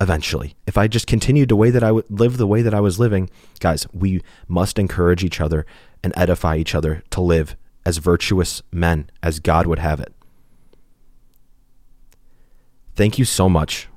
eventually. 0.00 0.56
If 0.66 0.78
I 0.78 0.88
just 0.88 1.06
continued 1.06 1.50
the 1.50 1.56
way 1.56 1.70
that 1.70 1.82
I 1.82 1.92
would 1.92 2.10
live 2.10 2.38
the 2.38 2.46
way 2.46 2.62
that 2.62 2.74
I 2.74 2.80
was 2.80 2.98
living, 2.98 3.28
guys, 3.60 3.86
we 3.92 4.22
must 4.48 4.78
encourage 4.78 5.22
each 5.22 5.40
other 5.40 5.66
and 6.02 6.12
edify 6.16 6.56
each 6.56 6.74
other 6.74 7.02
to 7.10 7.20
live 7.20 7.56
as 7.84 7.98
virtuous 7.98 8.62
men 8.72 9.10
as 9.22 9.40
God 9.40 9.66
would 9.66 9.78
have 9.78 10.00
it. 10.00 10.14
Thank 12.94 13.18
you 13.18 13.24
so 13.24 13.48
much 13.48 13.88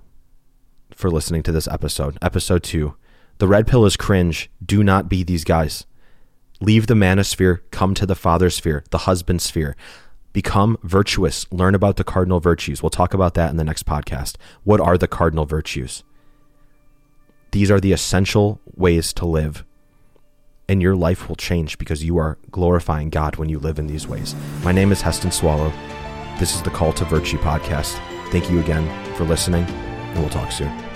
for 0.93 1.09
listening 1.09 1.43
to 1.43 1.51
this 1.51 1.67
episode, 1.67 2.17
episode 2.21 2.63
2. 2.63 2.95
The 3.39 3.47
red 3.47 3.67
pill 3.67 3.85
is 3.85 3.97
cringe. 3.97 4.49
Do 4.63 4.83
not 4.83 5.09
be 5.09 5.23
these 5.23 5.43
guys. 5.43 5.85
Leave 6.61 6.87
the 6.87 6.93
manosphere, 6.93 7.59
come 7.71 7.93
to 7.95 8.05
the 8.05 8.15
father 8.15 8.49
sphere, 8.49 8.83
the 8.91 8.99
husband 8.99 9.41
sphere. 9.41 9.75
Become 10.33 10.77
virtuous. 10.83 11.45
Learn 11.51 11.75
about 11.75 11.97
the 11.97 12.03
cardinal 12.03 12.39
virtues. 12.39 12.81
We'll 12.81 12.89
talk 12.89 13.13
about 13.13 13.35
that 13.35 13.51
in 13.51 13.57
the 13.57 13.63
next 13.63 13.85
podcast. 13.85 14.35
What 14.63 14.79
are 14.81 14.97
the 14.97 15.07
cardinal 15.07 15.45
virtues? 15.45 16.03
These 17.51 17.69
are 17.69 17.79
the 17.79 17.93
essential 17.93 18.59
ways 18.75 19.13
to 19.13 19.27
live, 19.27 19.63
and 20.67 20.81
your 20.81 20.95
life 20.95 21.29
will 21.29 21.35
change 21.35 21.77
because 21.77 22.03
you 22.03 22.17
are 22.17 22.39
glorifying 22.49 23.11
God 23.11 23.35
when 23.35 23.47
you 23.47 23.59
live 23.59 23.77
in 23.77 23.85
these 23.85 24.07
ways. 24.07 24.33
My 24.63 24.71
name 24.71 24.91
is 24.91 25.01
Heston 25.01 25.31
Swallow. 25.31 25.71
This 26.39 26.55
is 26.55 26.63
the 26.63 26.71
Call 26.71 26.93
to 26.93 27.05
Virtue 27.05 27.37
podcast. 27.37 27.99
Thank 28.31 28.49
you 28.49 28.59
again 28.59 29.15
for 29.15 29.23
listening, 29.23 29.65
and 29.65 30.19
we'll 30.19 30.29
talk 30.29 30.51
soon. 30.51 30.92